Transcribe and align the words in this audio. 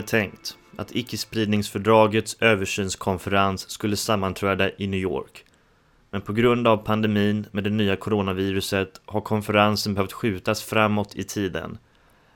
Hade 0.00 0.06
var 0.06 0.30
tänkt 0.30 0.56
att 0.76 0.94
icke-spridningsfördragets 0.96 2.36
översynskonferens 2.40 3.70
skulle 3.70 3.96
sammanträda 3.96 4.70
i 4.78 4.86
New 4.86 5.00
York. 5.00 5.44
Men 6.10 6.22
på 6.22 6.32
grund 6.32 6.66
av 6.66 6.76
pandemin 6.76 7.46
med 7.52 7.64
det 7.64 7.70
nya 7.70 7.96
coronaviruset 7.96 9.00
har 9.06 9.20
konferensen 9.20 9.94
behövt 9.94 10.12
skjutas 10.12 10.62
framåt 10.62 11.16
i 11.16 11.24
tiden. 11.24 11.78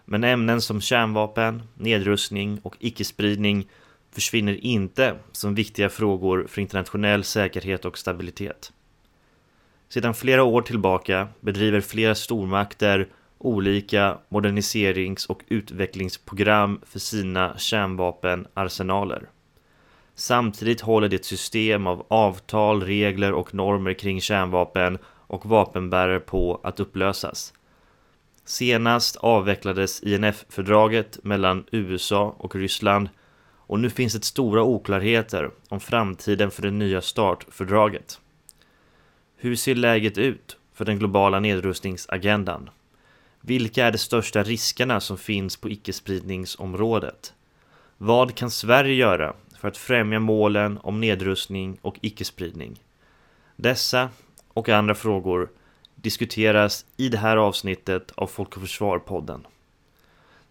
Men 0.05 0.24
ämnen 0.24 0.60
som 0.60 0.80
kärnvapen, 0.80 1.62
nedrustning 1.74 2.61
och 2.62 2.77
icke-spridning 2.80 3.67
försvinner 4.12 4.64
inte 4.64 5.17
som 5.33 5.55
viktiga 5.55 5.89
frågor 5.89 6.46
för 6.48 6.61
internationell 6.61 7.24
säkerhet 7.24 7.84
och 7.84 7.98
stabilitet. 7.98 8.72
Sedan 9.89 10.14
flera 10.14 10.42
år 10.42 10.62
tillbaka 10.62 11.28
bedriver 11.41 11.80
flera 11.80 12.14
stormakter 12.14 13.08
olika 13.45 14.19
moderniserings 14.28 15.27
och 15.27 15.42
utvecklingsprogram 15.48 16.81
för 16.87 16.98
sina 16.98 17.59
kärnvapenarsenaler. 17.59 19.28
Samtidigt 20.14 20.81
håller 20.81 21.09
det 21.09 21.17
ett 21.17 21.25
system 21.25 21.86
av 21.86 22.06
avtal, 22.09 22.83
regler 22.83 23.33
och 23.33 23.55
normer 23.55 23.92
kring 23.92 24.20
kärnvapen 24.20 24.98
och 25.06 25.47
vapenbärare 25.47 26.20
på 26.20 26.61
att 26.62 26.81
upplösas. 26.81 27.53
Senast 28.45 29.17
avvecklades 29.17 30.03
INF-fördraget 30.03 31.25
mellan 31.25 31.64
USA 31.70 32.36
och 32.39 32.56
Ryssland 32.56 33.08
och 33.67 33.81
nu 33.81 33.91
finns 33.91 34.12
det 34.12 34.25
stora 34.25 34.62
oklarheter 34.62 35.51
om 35.69 35.81
framtiden 35.81 36.51
för 36.51 36.62
det 36.62 36.70
nya 36.70 37.01
startfördraget. 37.01 38.20
Hur 39.36 39.56
ser 39.56 39.75
läget 39.75 40.19
ut 40.19 40.56
för 40.75 40.84
den 40.84 40.98
globala 40.98 41.41
nedrustningsagendan? 41.41 42.70
Vilka 43.47 43.87
är 43.87 43.92
de 43.92 43.98
största 43.98 44.42
riskerna 44.42 45.00
som 45.00 45.19
finns 45.19 45.56
på 45.56 45.69
icke-spridningsområdet? 45.69 47.33
Vad 47.98 48.34
kan 48.34 48.51
Sverige 48.51 48.95
göra 48.95 49.34
för 49.59 49.69
att 49.69 49.77
främja 49.77 50.20
målen 50.20 50.78
om 50.83 51.01
nedrustning 51.01 51.78
och 51.83 51.98
icke-spridning? 52.01 52.81
Dessa 53.56 54.11
och 54.48 54.69
andra 54.69 54.95
frågor 54.95 55.51
diskuteras 55.95 56.86
i 56.97 57.09
det 57.09 57.19
här 57.19 57.36
avsnittet 57.36 58.12
av 58.14 58.27
Folk 58.27 58.56
och 58.56 58.62
Försvar-podden. 58.62 59.47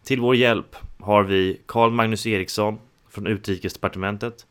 Till 0.04 0.20
vår 0.20 0.36
hjälp 0.36 0.76
har 1.00 1.24
vi 1.24 1.62
Carl 1.66 1.92
Magnus 1.92 2.26
Eriksson 2.26 2.80
från 3.10 3.28
Utrikesdepartementet, 3.28 4.46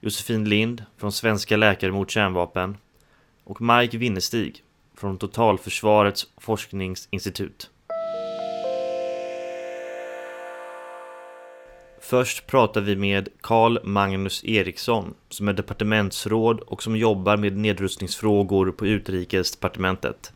Josefin 0.00 0.48
Lind 0.48 0.84
från 0.96 1.12
Svenska 1.12 1.56
Läkare 1.56 1.92
mot 1.92 2.10
Kärnvapen 2.10 2.76
och 3.44 3.60
Mike 3.60 3.98
Winnestig 3.98 4.62
från 4.94 5.18
Totalförsvarets 5.18 6.26
forskningsinstitut. 6.36 7.70
Först 12.06 12.46
pratar 12.46 12.80
vi 12.80 12.96
med 12.96 13.28
Carl 13.40 13.78
Magnus 13.84 14.44
Eriksson 14.44 15.14
som 15.28 15.48
är 15.48 15.52
departementsråd 15.52 16.60
och 16.60 16.82
som 16.82 16.96
jobbar 16.96 17.36
med 17.36 17.56
nedrustningsfrågor 17.56 18.72
på 18.72 18.86
Utrikesdepartementet. 18.86 20.32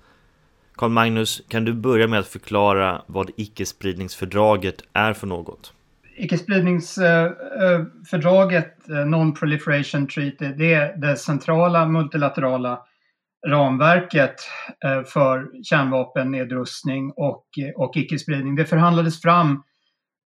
Carl 0.74 0.90
Magnus, 0.90 1.42
kan 1.48 1.64
du 1.64 1.72
börja 1.72 2.06
med 2.06 2.18
att 2.18 2.28
förklara 2.28 3.02
vad 3.06 3.30
icke-spridningsfördraget 3.36 4.82
är 4.92 5.12
för 5.12 5.26
något? 5.26 5.72
Icke-spridningsfördraget, 6.16 8.88
eh, 8.88 9.06
Non-Proliferation 9.06 10.06
Treaty, 10.06 10.48
det 10.48 10.74
är 10.74 10.96
det 10.96 11.16
centrala 11.16 11.88
multilaterala 11.88 12.80
ramverket 13.46 14.34
eh, 14.84 15.02
för 15.02 15.62
kärnvapennedrustning 15.62 17.12
och, 17.16 17.44
och 17.76 17.96
icke-spridning. 17.96 18.56
Det 18.56 18.64
förhandlades 18.64 19.22
fram 19.22 19.62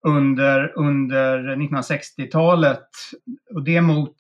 under, 0.08 0.78
under 0.78 1.56
1960-talet 1.56 2.88
och 3.54 3.64
det 3.64 3.82
mot 3.82 4.16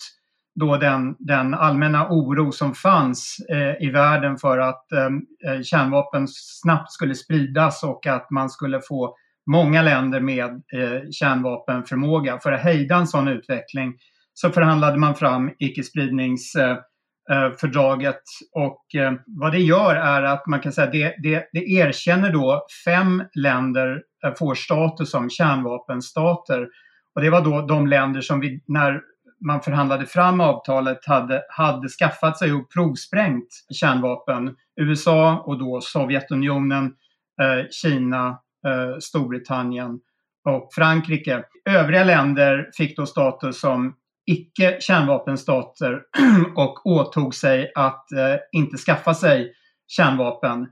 då 0.59 0.77
den, 0.77 1.15
den 1.19 1.53
allmänna 1.53 2.09
oro 2.09 2.51
som 2.51 2.73
fanns 2.73 3.37
eh, 3.49 3.87
i 3.87 3.89
världen 3.89 4.37
för 4.37 4.57
att 4.57 4.91
eh, 4.91 5.09
eh, 5.51 5.61
kärnvapen 5.61 6.27
snabbt 6.29 6.91
skulle 6.91 7.15
spridas 7.15 7.83
och 7.83 8.07
att 8.07 8.29
man 8.29 8.49
skulle 8.49 8.81
få 8.81 9.15
många 9.51 9.81
länder 9.81 10.19
med 10.19 10.49
eh, 10.49 11.01
kärnvapenförmåga. 11.11 12.39
För 12.39 12.51
att 12.51 12.61
hejda 12.61 12.95
en 12.95 13.07
sån 13.07 13.27
utveckling 13.27 13.93
så 14.33 14.49
förhandlade 14.49 14.97
man 14.97 15.15
fram 15.15 15.51
icke-spridningsfördraget 15.59 18.05
eh, 18.05 18.11
eh 18.61 18.65
och 18.65 18.95
eh, 18.95 19.13
vad 19.25 19.51
det 19.51 19.59
gör 19.59 19.95
är 19.95 20.23
att 20.23 20.47
man 20.47 20.59
kan 20.59 20.71
säga 20.71 20.91
det, 20.91 21.15
det, 21.23 21.49
det 21.51 21.71
erkänner 21.71 22.33
då 22.33 22.65
fem 22.85 23.23
länder 23.35 24.01
Eh, 24.25 24.33
får 24.33 24.55
status 24.55 25.11
som 25.11 25.29
kärnvapenstater. 25.29 26.67
Och 27.15 27.21
det 27.21 27.29
var 27.29 27.41
då 27.41 27.61
de 27.61 27.87
länder 27.87 28.21
som 28.21 28.39
vi, 28.39 28.63
när 28.67 29.01
man 29.45 29.61
förhandlade 29.61 30.05
fram 30.05 30.41
avtalet 30.41 31.05
hade, 31.05 31.43
hade 31.49 31.89
skaffat 31.89 32.37
sig 32.37 32.53
och 32.53 32.71
provsprängt 32.71 33.47
kärnvapen. 33.73 34.55
USA 34.81 35.43
och 35.45 35.59
då 35.59 35.81
Sovjetunionen, 35.81 36.85
eh, 37.41 37.67
Kina, 37.71 38.27
eh, 38.67 38.99
Storbritannien 38.99 39.99
och 40.49 40.69
Frankrike. 40.73 41.43
Övriga 41.69 42.03
länder 42.03 42.69
fick 42.77 42.97
då 42.97 43.05
status 43.05 43.59
som 43.59 43.95
icke 44.25 44.77
kärnvapenstater 44.81 46.01
och 46.55 46.85
åtog 46.85 47.35
sig 47.35 47.71
att 47.75 48.11
eh, 48.11 48.35
inte 48.51 48.77
skaffa 48.77 49.13
sig 49.13 49.53
kärnvapen. 49.87 50.67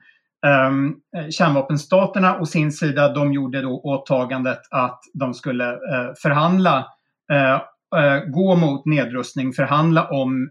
Ehm, 0.45 0.95
kärnvapenstaterna 1.31 2.39
å 2.39 2.45
sin 2.45 2.71
sida, 2.71 3.09
de 3.13 3.33
gjorde 3.33 3.61
då 3.61 3.81
åtagandet 3.81 4.61
att 4.71 4.99
de 5.13 5.33
skulle 5.33 5.69
eh, 5.71 6.13
förhandla, 6.21 6.85
eh, 7.31 7.61
eh, 7.95 8.23
gå 8.27 8.55
mot 8.55 8.85
nedrustning, 8.85 9.53
förhandla 9.53 10.07
om 10.09 10.49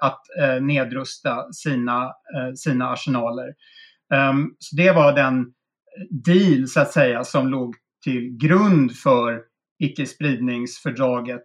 att 0.00 0.20
nedrusta 0.60 1.52
sina, 1.52 2.12
sina 2.56 2.88
arsenaler. 2.90 3.54
Um, 4.14 4.54
så 4.58 4.76
det 4.76 4.92
var 4.92 5.12
den 5.12 5.46
deal, 6.10 6.68
så 6.68 6.80
att 6.80 6.92
säga, 6.92 7.24
som 7.24 7.48
låg 7.48 7.74
till 8.04 8.36
grund 8.36 8.96
för 8.96 9.40
icke-spridningsfördraget. 9.78 11.44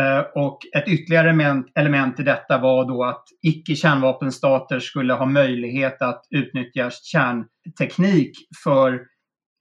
Eh, 0.00 0.20
och 0.34 0.58
ett 0.76 0.88
ytterligare 0.88 1.62
element 1.74 2.20
i 2.20 2.22
detta 2.22 2.58
var 2.58 2.84
då 2.84 3.04
att 3.04 3.24
icke-kärnvapenstater 3.42 4.80
skulle 4.80 5.12
ha 5.12 5.26
möjlighet 5.26 6.02
att 6.02 6.26
utnyttja 6.30 6.90
kärnteknik 6.90 8.36
för 8.64 8.92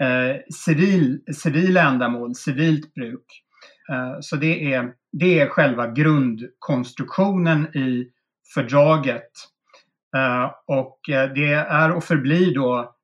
eh, 0.03 0.35
civil, 0.65 1.19
civila 1.33 1.81
ändamål, 1.81 2.35
civilt 2.35 2.93
bruk. 2.93 3.25
Eh, 3.91 4.17
så 4.19 4.35
det 4.35 4.73
är, 4.73 4.91
det 5.11 5.39
är 5.39 5.47
själva 5.47 5.87
grundkonstruktionen 5.87 7.77
i 7.77 8.07
fördraget. 8.53 9.31
Eh, 10.15 10.51
och 10.67 11.09
eh, 11.09 11.33
det 11.33 11.53
är 11.53 11.91
och 11.91 12.03
förblir 12.03 12.55
då 12.55 12.95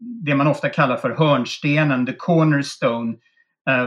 det 0.00 0.34
man 0.34 0.46
ofta 0.46 0.68
kallar 0.68 0.96
för 0.96 1.10
hörnstenen, 1.10 2.06
the 2.06 2.12
cornerstone 2.12 3.14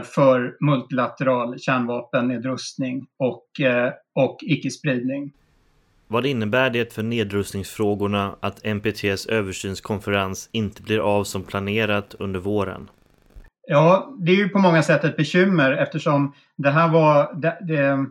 för 0.02 0.56
multilateral 0.60 1.58
kärnvapennedrustning 1.58 3.06
och, 3.18 3.60
eh, 3.60 3.92
och 4.14 4.38
icke-spridning. 4.42 5.32
Vad 6.08 6.26
innebär 6.26 6.70
det 6.70 6.92
för 6.92 7.02
nedrustningsfrågorna 7.02 8.36
att 8.40 8.64
NPTs 8.64 9.26
översynskonferens 9.26 10.48
inte 10.52 10.82
blir 10.82 10.98
av 10.98 11.24
som 11.24 11.42
planerat 11.42 12.14
under 12.18 12.40
våren? 12.40 12.90
Ja, 13.66 14.14
det 14.18 14.32
är 14.32 14.36
ju 14.36 14.48
på 14.48 14.58
många 14.58 14.82
sätt 14.82 15.04
ett 15.04 15.16
bekymmer 15.16 15.72
eftersom 15.72 16.34
det 16.56 16.70
här 16.70 16.88
var 16.88 17.34
det, 17.34 17.58
det, 17.60 18.06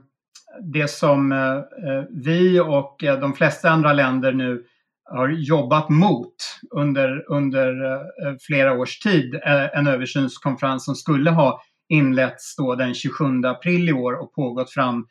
det 0.62 0.88
som 0.88 1.32
eh, 1.32 2.04
vi 2.10 2.60
och 2.60 2.96
de 3.00 3.34
flesta 3.34 3.70
andra 3.70 3.94
länder 3.94 4.32
nu 4.32 4.64
har 5.12 5.30
jobbat 5.30 5.90
mot 5.90 6.36
under, 6.76 7.32
under 7.32 7.84
eh, 7.96 8.36
flera 8.42 8.74
års 8.74 9.00
tid. 9.00 9.36
Eh, 9.36 9.78
en 9.78 9.88
översynskonferens 9.88 10.86
som 10.86 10.96
skulle 10.96 11.32
ha 11.32 11.62
inletts 11.90 12.56
då 12.56 12.76
den 12.76 12.94
27 12.94 13.46
april 13.46 13.90
i 13.90 13.94
år 13.94 14.14
och 14.14 14.34
pågått 14.34 14.72
fram 14.72 15.06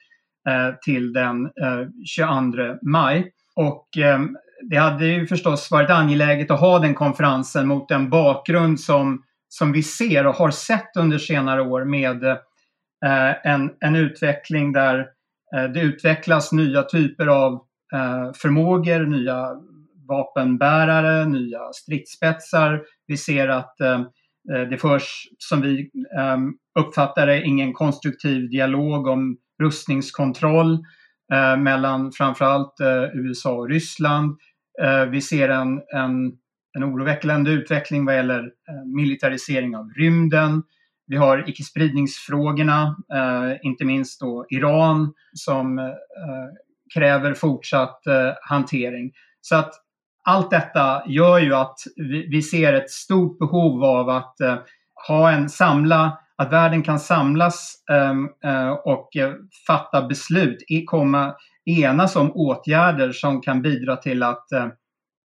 eh, 0.49 0.75
till 0.85 1.13
den 1.13 1.51
22 2.05 2.79
maj. 2.83 3.33
Och 3.57 3.97
ehm, 3.97 4.37
det 4.71 4.77
hade 4.77 5.07
ju 5.07 5.27
förstås 5.27 5.71
varit 5.71 5.91
angeläget 5.91 6.51
att 6.51 6.61
ha 6.61 6.79
den 6.79 6.95
konferensen 6.95 7.69
mot 7.69 7.89
den 7.89 8.11
bakgrund 8.11 8.81
som, 8.81 9.23
som 9.49 9.73
vi 9.73 9.83
ser 9.83 10.27
och 10.27 10.35
har 10.35 10.51
sett 10.51 10.97
under 10.97 11.19
senare 11.19 11.63
år 11.63 11.85
med 11.85 12.39
en, 13.45 13.71
en 13.81 13.97
utveckling 13.97 14.73
där 14.73 15.07
det 15.75 15.81
utvecklas 15.81 16.53
nya 16.53 16.83
typer 16.83 17.27
av 17.27 17.61
förmågor, 18.35 19.07
nya 19.07 19.49
vapenbärare, 20.09 21.25
nya 21.25 21.73
stridsspetsar. 21.73 22.83
Vi 23.07 23.17
ser 23.17 23.49
att 23.49 23.81
eh, 23.81 24.01
eh 24.53 24.69
det 24.71 24.79
förs, 24.79 25.29
som 25.39 25.61
vi 25.61 25.91
eh, 26.19 26.39
uppfattar 26.81 27.27
det, 27.27 27.43
ingen 27.43 27.73
konstruktiv 27.73 28.51
dialog 28.51 29.07
om 29.07 29.37
rustningskontroll 29.63 30.73
eh, 31.33 31.57
mellan 31.57 32.13
framförallt 32.13 32.81
eh, 32.81 33.05
USA 33.15 33.53
och 33.53 33.69
Ryssland. 33.69 34.37
Eh, 34.83 35.05
vi 35.05 35.21
ser 35.21 35.49
en, 35.49 35.81
en, 35.95 36.33
en 36.77 36.85
oroväckande 36.85 37.51
utveckling 37.51 38.05
vad 38.05 38.15
gäller 38.15 38.41
eh, 38.41 38.85
militarisering 38.97 39.77
av 39.77 39.91
rymden. 39.91 40.63
Vi 41.07 41.17
har 41.17 41.49
icke-spridningsfrågorna, 41.49 42.97
eh, 43.15 43.57
inte 43.63 43.85
minst 43.85 44.21
då 44.21 44.47
Iran 44.49 45.13
som 45.33 45.79
eh, 45.79 45.85
kräver 46.95 47.35
fortsatt 47.35 48.01
hantering. 48.41 49.13
Så 49.41 49.57
att 49.57 49.75
allt 50.29 50.51
detta 50.51 51.03
gör 51.07 51.39
ju 51.39 51.55
att 51.55 51.79
vi, 51.97 52.29
vi 52.31 52.43
ser 52.43 52.73
ett 52.73 52.91
stort 52.91 53.39
behov 53.39 53.85
av 53.85 54.09
att 54.09 54.41
eh, 54.41 54.57
ha 55.09 55.31
en 55.31 55.49
samla, 55.49 56.19
att 56.37 56.53
världen 56.53 56.83
kan 56.83 57.01
samlas 57.01 57.75
ehm, 57.91 58.29
eh, 58.45 58.71
och 58.71 59.17
eh, 59.17 59.33
fatta 59.67 60.07
beslut, 60.07 60.59
komma, 60.87 61.35
enas 61.65 62.17
om 62.17 62.33
åtgärder 62.33 63.13
som 63.13 63.41
kan 63.41 63.63
bidra 63.63 63.97
till 63.97 64.23
att 64.23 64.53
eh, 64.53 64.67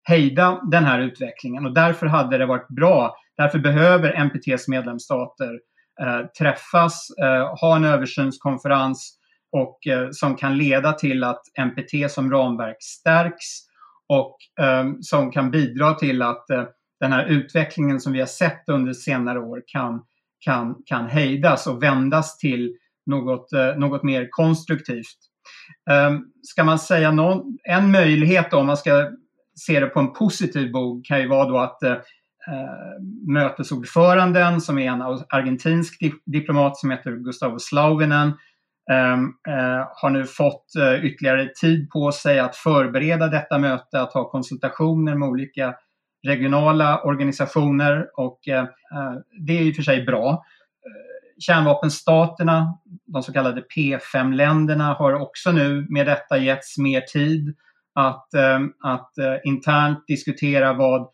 hejda 0.08 0.60
den 0.70 0.84
här 0.84 1.00
utvecklingen. 1.00 1.66
Och 1.66 1.74
därför 1.74 2.06
hade 2.06 2.38
det 2.38 2.46
varit 2.46 2.68
bra, 2.68 3.16
därför 3.36 3.58
behöver 3.58 4.12
NPTs 4.12 4.68
medlemsstater 4.68 5.58
eh, 6.02 6.26
träffas, 6.38 7.08
eh, 7.22 7.60
ha 7.60 7.76
en 7.76 7.84
översynskonferens 7.84 9.18
och 9.52 9.86
eh, 9.86 10.08
som 10.12 10.36
kan 10.36 10.58
leda 10.58 10.92
till 10.92 11.24
att 11.24 11.42
NPT 11.58 12.10
som 12.10 12.30
ramverk 12.30 12.76
stärks 12.80 13.71
och 14.12 14.64
eh, 14.64 14.84
som 15.00 15.30
kan 15.30 15.50
bidra 15.50 15.94
till 15.94 16.22
att 16.22 16.50
eh, 16.50 16.64
den 17.00 17.12
här 17.12 17.26
utvecklingen 17.26 18.00
som 18.00 18.12
vi 18.12 18.20
har 18.20 18.26
sett 18.26 18.68
under 18.68 18.92
senare 18.92 19.38
år 19.40 19.62
kan, 19.66 20.02
kan, 20.40 20.74
kan 20.86 21.06
hejdas 21.06 21.66
och 21.66 21.82
vändas 21.82 22.38
till 22.38 22.76
något, 23.06 23.52
eh, 23.52 23.76
något 23.76 24.02
mer 24.02 24.28
konstruktivt. 24.30 25.16
Ehm, 25.90 26.24
ska 26.42 26.64
man 26.64 26.78
säga 26.78 27.10
någon, 27.10 27.58
en 27.64 27.90
möjlighet 27.90 28.50
då, 28.50 28.58
om 28.58 28.66
man 28.66 28.76
ska 28.76 29.10
se 29.66 29.80
det 29.80 29.86
på 29.86 30.00
en 30.00 30.12
positiv 30.12 30.72
bog 30.72 31.04
kan 31.04 31.20
ju 31.20 31.28
vara 31.28 31.48
då 31.48 31.58
att 31.58 31.82
eh, 31.82 31.92
eh 31.92 33.02
mötesordföranden 33.28 34.60
som 34.60 34.78
är 34.78 34.90
en 34.90 35.02
argentinsk 35.02 35.98
diplomat 36.26 36.76
som 36.76 36.90
heter 36.90 37.12
Gustavo 37.12 37.58
Slauvinen 37.58 38.28
eh, 38.28 38.34
Ehm, 38.90 39.24
eh, 39.48 39.86
har 39.94 40.10
nu 40.10 40.24
fått 40.24 40.76
eh, 40.76 41.04
ytterligare 41.04 41.48
tid 41.48 41.90
på 41.90 42.12
sig 42.12 42.38
att 42.38 42.56
förbereda 42.56 43.28
detta 43.28 43.58
möte, 43.58 44.00
att 44.00 44.12
ha 44.12 44.30
konsultationer 44.30 45.14
med 45.14 45.28
olika 45.28 45.74
regionala 46.26 47.02
organisationer 47.02 48.06
och 48.16 48.48
eh, 48.48 48.64
det 49.46 49.58
är 49.58 49.62
i 49.62 49.72
och 49.72 49.76
för 49.76 49.82
sig 49.82 50.04
bra. 50.04 50.44
Kärnvapenstaterna, 51.38 52.78
de 53.06 53.22
så 53.22 53.32
kallade 53.32 53.64
P5-länderna, 53.76 54.94
har 54.94 55.12
också 55.12 55.52
nu 55.52 55.86
med 55.88 56.06
detta 56.06 56.38
getts 56.38 56.78
mer 56.78 57.00
tid 57.00 57.54
att, 57.94 58.34
ehm, 58.34 58.72
att 58.82 59.12
internt 59.44 60.06
diskutera 60.06 60.72
vad 60.72 61.08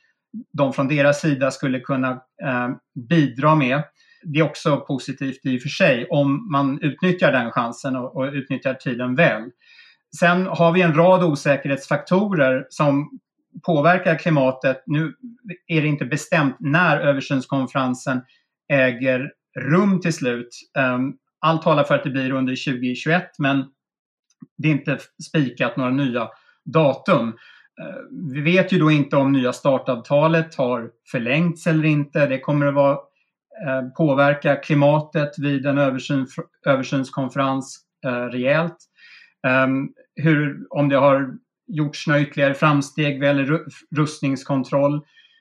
de 0.53 0.73
från 0.73 0.89
deras 0.89 1.21
sida 1.21 1.51
skulle 1.51 1.81
kunna 1.81 2.23
ehm, 2.45 2.75
bidra 3.09 3.55
med 3.55 3.83
det 4.23 4.39
är 4.39 4.43
också 4.43 4.81
positivt 4.81 5.47
i 5.47 5.59
och 5.59 5.63
för 5.63 5.69
sig 5.69 6.07
om 6.11 6.51
man 6.53 6.83
utnyttjar 6.83 7.33
den 7.33 7.51
chansen 7.51 7.97
och, 7.97 8.17
och 8.17 8.33
utnyttjar 8.33 8.75
tiden 8.75 9.15
väl. 9.15 9.43
Sen 10.19 10.47
har 10.47 10.73
vi 10.73 10.83
en 10.83 10.95
rad 10.95 11.25
osäkerhetsfaktorer 11.25 12.67
som 12.71 13.19
påverkar 13.67 14.19
klimatet. 14.19 14.83
Nu 14.87 15.15
är 15.67 15.83
det 15.83 15.89
inte 15.89 16.05
bestämt 16.05 16.57
när 16.61 17.01
översynskonferensen 17.01 18.21
äger 18.69 19.33
rum 19.59 20.01
till 20.01 20.13
slut. 20.13 20.49
Ehm, 20.79 21.13
allt 21.41 21.63
talar 21.63 21.85
för 21.85 21.95
att 21.95 22.05
det 22.05 22.11
blir 22.11 22.33
under 22.33 22.73
2021 22.73 23.31
men 23.39 23.65
det 24.59 24.69
är 24.69 24.73
inte 24.73 24.99
spikat 25.29 25.77
några 25.77 25.91
nya 25.91 26.29
datum. 26.65 27.29
Ehm, 27.29 28.33
vi 28.33 28.41
vet 28.41 28.73
ju 28.73 28.79
då 28.79 28.91
inte 28.91 29.17
om 29.17 29.33
nya 29.33 29.53
startavtalet 29.53 30.55
har 30.55 30.91
förlängts 31.11 31.67
eller 31.67 31.85
inte. 31.85 32.27
Det 32.27 32.41
kommer 32.41 32.67
att 32.67 32.75
vara 32.75 32.99
Eh, 33.67 33.89
påverka 33.97 34.57
klimatet 34.57 35.39
vid 35.39 35.67
en 35.67 35.79
översyn, 35.79 36.27
översynskonferens 36.67 37.79
eh, 38.07 38.11
rejält. 38.11 38.77
Ehm, 39.47 39.89
hur, 40.15 40.67
om 40.71 40.89
det 40.89 40.97
har 40.97 41.35
gjorts 41.67 42.07
några 42.07 42.21
ytterligare 42.21 42.55
framsteg 42.55 43.19
vad 43.19 43.27
gäller 43.27 43.61
rustningskontroll, 43.97 45.01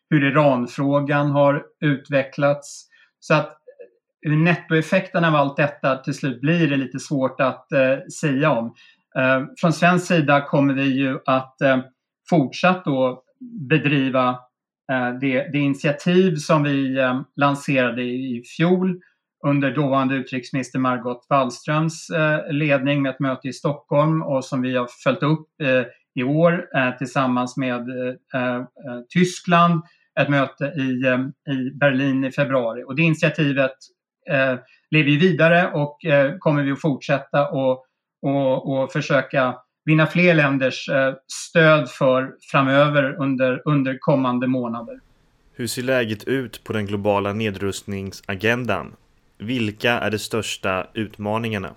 hur 0.09 0.31
Iranfrågan 0.31 1.31
har 1.31 1.63
utvecklats. 1.81 2.87
Så 3.19 3.33
att 3.33 3.49
eh, 3.49 4.29
hur 4.29 4.37
nettoeffekten 4.37 5.25
av 5.25 5.35
allt 5.35 5.57
detta 5.57 5.97
till 5.97 6.13
slut 6.13 6.41
blir 6.41 6.71
är 6.71 6.77
lite 6.77 6.99
svårt 6.99 7.41
att 7.41 7.71
eh, 7.71 7.97
säga 8.21 8.51
om. 8.51 8.65
Eh, 9.17 9.45
från 9.57 9.73
svensk 9.73 10.07
sida 10.07 10.41
kommer 10.41 10.73
vi 10.73 10.83
ju 10.83 11.19
att 11.25 11.61
eh, 11.61 11.79
fortsatt 12.29 12.85
då 12.85 13.23
bedriva 13.69 14.39
Eh, 14.91 15.19
det, 15.21 15.49
det, 15.53 15.57
initiativ 15.57 16.35
som 16.35 16.63
vi 16.63 16.99
eh, 16.99 17.21
lanserade 17.35 18.03
i 18.03 18.43
fjol 18.57 19.01
under 19.45 19.71
dåvarande 19.71 20.15
utrikesminister 20.15 20.79
Margot 20.79 21.25
Wallströms 21.29 22.09
eh, 22.09 22.51
ledning 22.51 23.01
med 23.01 23.09
ett 23.09 23.19
möte 23.19 23.47
i 23.47 23.53
Stockholm 23.53 24.21
och 24.21 24.45
som 24.45 24.61
vi 24.61 24.75
har 24.75 24.87
följt 25.03 25.23
upp 25.23 25.47
i 26.15 26.23
år 26.23 26.65
tillsammans 26.97 27.57
med 27.57 27.85
Tyskland, 29.09 29.81
ett 30.19 30.29
möte 30.29 30.65
i, 30.65 31.03
i 31.53 31.71
Berlin 31.79 32.23
i 32.23 32.31
februari. 32.31 32.83
Och 32.83 32.95
det 32.95 33.01
initiativet 33.01 33.75
lever 34.91 35.19
vidare 35.19 35.71
och 35.71 35.97
kommer 36.39 36.63
vi 36.63 36.71
att 36.71 36.81
fortsätta 36.81 37.49
och, 37.49 37.85
och, 38.21 38.73
och 38.73 38.91
försöka 38.91 39.55
vinna 39.87 40.07
fler 40.07 40.33
länders 40.33 40.89
eh, 40.89 41.13
stöd 41.27 41.89
för 41.89 42.35
framöver 42.51 43.21
under, 43.21 43.61
under 43.65 43.97
kommande 43.99 44.47
månader. 44.47 44.99
Hur 45.53 45.67
ser 45.67 45.83
läget 45.83 46.23
ut 46.23 46.63
på 46.63 46.73
den 46.73 46.85
globala 46.85 47.33
nedrustningsagendan? 47.33 48.95
Vilka 49.37 49.91
är 49.91 50.11
de 50.11 50.19
största 50.19 50.87
utmaningarna? 50.93 51.69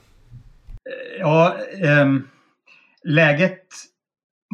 Ja, 1.19 1.57
eh, 1.83 2.07
läget 3.05 3.67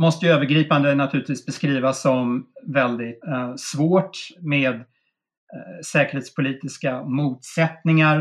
måste 0.01 0.27
ju 0.27 0.33
övergripande 0.33 0.95
naturligtvis 0.95 1.47
beskrivas 1.47 2.03
som 2.03 2.47
väldigt 2.67 3.25
eh, 3.25 3.55
svårt 3.57 4.17
med 4.41 4.75
eh, 4.75 5.83
säkerhetspolitiska 5.85 7.03
motsättningar, 7.03 8.21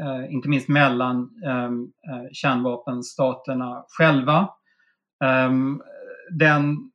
eh, 0.00 0.34
inte 0.34 0.48
minst 0.48 0.68
mellan 0.68 1.30
ehm, 1.46 1.82
eh, 1.82 2.28
kärnvapenstaterna 2.32 3.84
själva. 3.88 4.48
Um, 5.24 5.82
den 6.30 6.90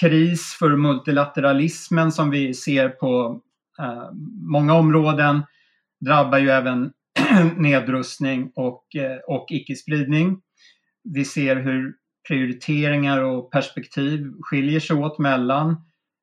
kris 0.00 0.56
för 0.58 0.76
multilateralismen 0.76 2.12
som 2.12 2.30
vi 2.30 2.54
ser 2.54 2.88
på 2.88 3.40
uh, 3.82 4.10
många 4.50 4.74
områden 4.74 5.42
drabbar 6.00 6.38
ju 6.38 6.50
även 6.50 6.92
nedrustning 7.56 8.52
och, 8.54 8.84
uh, 8.96 9.34
och 9.36 9.46
icke-spridning. 9.50 10.40
Vi 11.14 11.24
ser 11.24 11.56
hur 11.56 11.94
prioriteringar 12.28 13.22
och 13.22 13.52
perspektiv 13.52 14.32
skiljer 14.40 14.80
sig 14.80 14.96
åt 14.96 15.18
mellan 15.18 15.76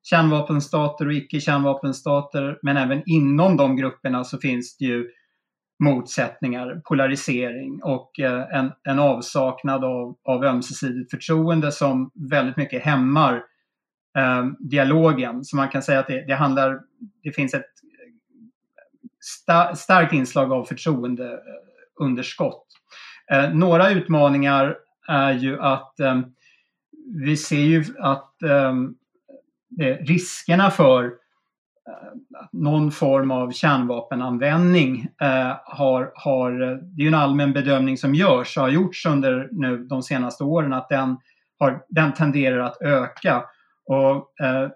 kärnvapenstater 0.03 1.05
och 1.05 1.13
icke-kärnvapenstater. 1.13 2.59
Men 2.61 2.77
även 2.77 3.03
inom 3.05 3.57
de 3.57 3.75
grupperna 3.75 4.23
så 4.23 4.37
finns 4.37 4.77
det 4.77 4.85
ju 4.85 5.09
motsättningar, 5.79 6.81
polarisering 6.85 7.83
och 7.83 8.19
eh, 8.19 8.57
en, 8.57 8.71
en 8.83 8.99
avsaknad 8.99 9.83
av, 9.83 10.15
av 10.23 10.43
ömsesidigt 10.43 11.11
förtroende 11.11 11.71
som 11.71 12.11
väldigt 12.13 12.57
mycket 12.57 12.83
hämmar 12.83 13.43
eh, 14.17 14.45
dialogen. 14.59 15.43
Så 15.43 15.55
man 15.55 15.69
kan 15.69 15.83
säga 15.83 15.99
att 15.99 16.07
det, 16.07 16.25
det 16.27 16.35
handlar, 16.35 16.81
det 17.23 17.31
finns 17.31 17.53
ett 17.53 17.61
eh, 17.61 17.67
sta, 19.19 19.75
starkt 19.75 20.13
inslag 20.13 20.51
av 20.51 20.65
förtroendeunderskott. 20.65 22.67
Eh, 23.31 23.43
eh, 23.43 23.53
några 23.53 23.89
utmaningar 23.89 24.77
är 25.07 25.31
ju 25.31 25.59
att 25.59 25.99
eh, 25.99 26.21
vi 27.15 27.37
ser 27.37 27.57
ju 27.57 27.85
att 27.99 28.43
eh, 28.43 28.73
riskerna 29.99 30.71
för 30.71 31.22
Eh, 31.89 32.47
någon 32.51 32.91
form 32.91 33.31
av 33.31 33.51
kärnvapenanvändning 33.51 35.07
eh, 35.21 35.57
har, 35.65 36.11
har, 36.15 36.51
det 36.81 37.03
är 37.03 37.07
en 37.07 37.13
allmän 37.13 37.53
bedömning 37.53 37.97
som 37.97 38.15
görs 38.15 38.57
och 38.57 38.63
har 38.63 38.69
gjorts 38.69 39.05
under 39.05 39.49
nu 39.51 39.77
de 39.77 40.03
senaste 40.03 40.43
åren 40.43 40.73
att 40.73 40.89
den, 40.89 41.17
har, 41.59 41.83
den 41.89 42.13
tenderar 42.13 42.59
att 42.59 42.81
öka. 42.81 43.43
Och 43.85 44.45
eh, 44.45 44.69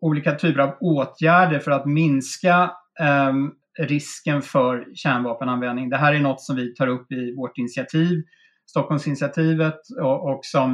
olika 0.00 0.34
typer 0.34 0.60
av 0.60 0.76
åtgärder 0.80 1.58
för 1.58 1.70
att 1.70 1.86
minska 1.86 2.70
eh, 3.00 3.32
risken 3.78 4.42
för 4.42 4.86
kärnvapenanvändning. 4.94 5.90
Det 5.90 5.96
här 5.96 6.14
är 6.14 6.20
något 6.20 6.40
som 6.40 6.56
vi 6.56 6.74
tar 6.74 6.86
upp 6.86 7.12
i 7.12 7.36
vårt 7.36 7.58
initiativ, 7.58 8.22
Stockholmsinitiativet, 8.66 9.80
och, 10.00 10.30
och 10.30 10.40
som 10.42 10.70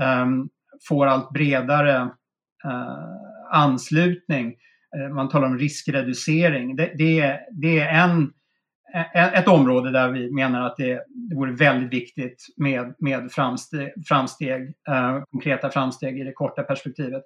eh, 0.00 0.26
får 0.88 1.06
allt 1.06 1.30
bredare 1.30 1.96
eh, 2.64 2.98
anslutning. 3.50 4.54
Eh, 4.96 5.08
man 5.08 5.28
talar 5.28 5.46
om 5.46 5.58
riskreducering. 5.58 6.76
Det, 6.76 6.92
det, 6.94 7.40
det 7.50 7.80
är 7.80 8.04
en, 8.04 8.32
ett 9.14 9.48
område 9.48 9.90
där 9.90 10.08
vi 10.08 10.30
menar 10.30 10.66
att 10.66 10.76
det, 10.76 11.04
det 11.08 11.34
vore 11.34 11.52
väldigt 11.52 11.92
viktigt 11.92 12.46
med, 12.56 12.94
med 12.98 13.32
framsteg, 13.32 13.92
framsteg 14.08 14.62
eh, 14.88 15.22
konkreta 15.30 15.70
framsteg 15.70 16.20
i 16.20 16.24
det 16.24 16.32
korta 16.32 16.62
perspektivet. 16.62 17.22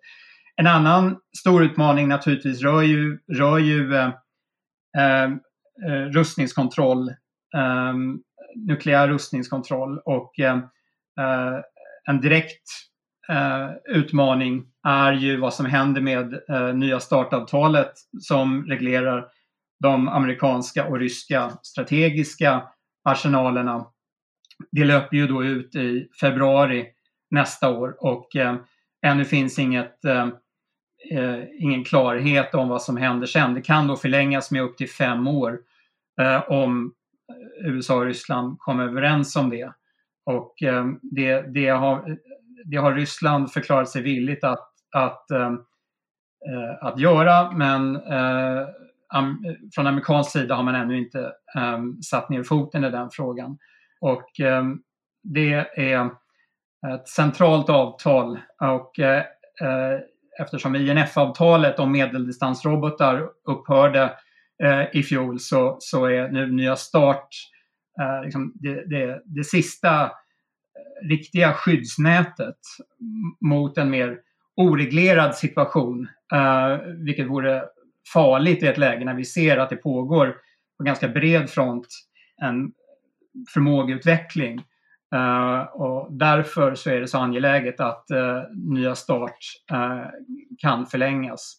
En 0.57 0.67
annan 0.67 1.19
stor 1.39 1.65
utmaning 1.65 2.09
naturligtvis 2.09 2.63
rör 2.63 2.83
ju, 2.83 3.19
rör 3.33 3.59
ju 3.59 3.95
eh, 3.95 4.11
eh, 4.99 5.25
eh 5.87 6.05
rustningskontroll, 6.11 7.09
eh, 7.55 7.95
nukleär 8.57 9.09
rustningskontroll 9.09 9.99
och 9.99 10.41
eh, 10.41 10.57
eh 11.19 11.61
en 12.09 12.21
direkt 12.21 12.71
Eh, 13.33 13.71
utmaning 13.85 14.65
är 14.87 15.13
ju 15.13 15.37
vad 15.37 15.55
som 15.55 15.67
händer 15.67 16.01
med 16.01 16.35
eh, 16.49 16.75
nya 16.75 17.01
startavtalet 17.01 17.93
som 18.21 18.67
reglerar 18.67 19.29
de 19.81 20.09
amerikanska 20.09 20.87
och 20.87 20.99
ryska 20.99 21.51
strategiska 21.63 22.63
arsenalerna. 23.05 23.87
Det 24.73 24.85
löper 24.85 25.17
ju 25.17 25.27
då 25.27 25.45
ut 25.45 25.75
i 25.75 26.09
februari 26.21 26.87
nästa 27.31 27.71
år 27.71 27.97
och 27.99 28.37
eh, 28.37 28.57
ännu 29.07 29.25
finns 29.25 29.59
inget 29.59 30.05
eh, 30.05 30.29
eh, 31.11 31.45
ingen 31.59 31.85
klarhet 31.85 32.55
om 32.55 32.69
vad 32.69 32.83
som 32.83 32.97
händer 32.97 33.27
sen. 33.27 33.55
Det 33.55 33.63
kan 33.63 33.87
då 33.87 33.97
förlängas 33.97 34.51
med 34.51 34.63
upp 34.63 34.77
till 34.77 34.91
fem 34.91 35.27
år 35.29 35.59
eh, 36.21 36.51
om 36.51 36.93
eh, 37.33 37.71
USA 37.71 37.95
och 37.95 38.07
Ryssland 38.07 38.59
kommer 38.59 38.85
överens 38.85 39.37
om 39.37 39.51
det. 39.51 39.73
Och 40.27 40.63
eh, 40.63 40.87
det, 41.03 41.55
det, 41.55 41.69
har, 41.69 42.19
det 42.65 42.77
har 42.77 42.95
Ryssland 42.95 43.53
förklarat 43.53 43.89
sig 43.89 44.03
villigt 44.03 44.45
att, 44.45 44.69
att, 44.97 45.31
ehm, 45.31 45.55
eh, 46.49 46.87
att 46.87 46.99
göra 46.99 47.51
men 47.51 47.97
eh, 47.97 48.67
am, 49.09 49.45
från 49.75 49.87
amerikansk 49.87 50.31
sida 50.31 50.55
har 50.55 50.63
man 50.63 50.75
ännu 50.75 50.99
inte 50.99 51.33
ehm, 51.57 52.03
satt 52.03 52.29
ner 52.29 52.43
foten 52.43 52.85
i 52.85 52.91
den 52.91 53.11
frågan. 53.13 53.59
Och 54.01 54.41
ehm, 54.41 54.79
det 55.23 55.67
är 55.77 56.11
ett 56.95 57.09
centralt 57.09 57.69
avtal 57.69 58.39
och 58.61 58.99
eh, 58.99 59.25
eh, 59.63 60.01
eftersom 60.41 60.77
INF-avtalet 60.77 61.79
om 61.79 61.93
medeldistansrobotar 61.93 63.29
upphörde 63.49 64.13
eh, 64.63 64.85
i 64.93 65.03
fjol 65.03 65.41
så, 65.41 65.77
så 65.81 66.05
är 66.05 66.29
nu 66.29 66.53
nya 66.53 66.77
start 66.77 67.29
eh, 68.01 68.25
liksom 68.25 68.53
det, 68.55 68.85
det, 68.91 69.23
det, 69.25 69.45
sista 69.45 70.03
eh, 70.03 70.11
riktiga 71.03 71.53
skyddsnätet 71.53 72.59
mot 73.41 73.79
en 73.79 73.91
mer 73.91 74.19
oreglerad 74.57 75.35
situation, 75.35 76.09
eh, 76.33 76.79
vilket 77.05 77.27
vore 77.27 77.65
farligt 78.13 78.63
i 78.63 78.67
ett 78.67 78.79
läge 78.79 79.05
när 79.05 79.15
vi 79.15 79.25
ser 79.25 79.57
att 79.57 79.71
det 79.71 79.77
pågår 79.77 80.37
på 80.79 80.85
ganska 80.85 81.09
bred 81.09 81.51
front 81.51 81.87
en 82.43 82.73
förmågeutveckling 83.55 84.65
eh, 85.15 85.61
och 85.61 86.13
därför 86.13 86.75
så 86.75 86.91
är 86.91 87.01
det 87.01 87.09
så 87.09 87.19
angeläget 87.19 87.81
att 87.81 88.11
eh, 88.11 88.43
nya 88.55 88.95
start 88.95 89.39
eh, 89.71 90.05
kan 90.59 90.87
förlängas. 90.87 91.57